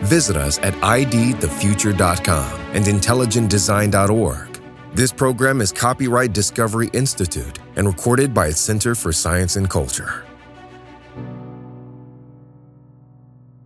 Visit 0.00 0.36
us 0.36 0.58
at 0.60 0.72
idthefuture.com 0.74 2.60
and 2.72 2.84
intelligentdesign.org. 2.86 4.53
This 4.94 5.12
program 5.12 5.60
is 5.60 5.72
copyright 5.72 6.32
Discovery 6.32 6.88
Institute 6.92 7.58
and 7.74 7.84
recorded 7.84 8.32
by 8.32 8.46
its 8.46 8.60
Center 8.60 8.94
for 8.94 9.10
Science 9.10 9.56
and 9.56 9.68
Culture. 9.68 10.24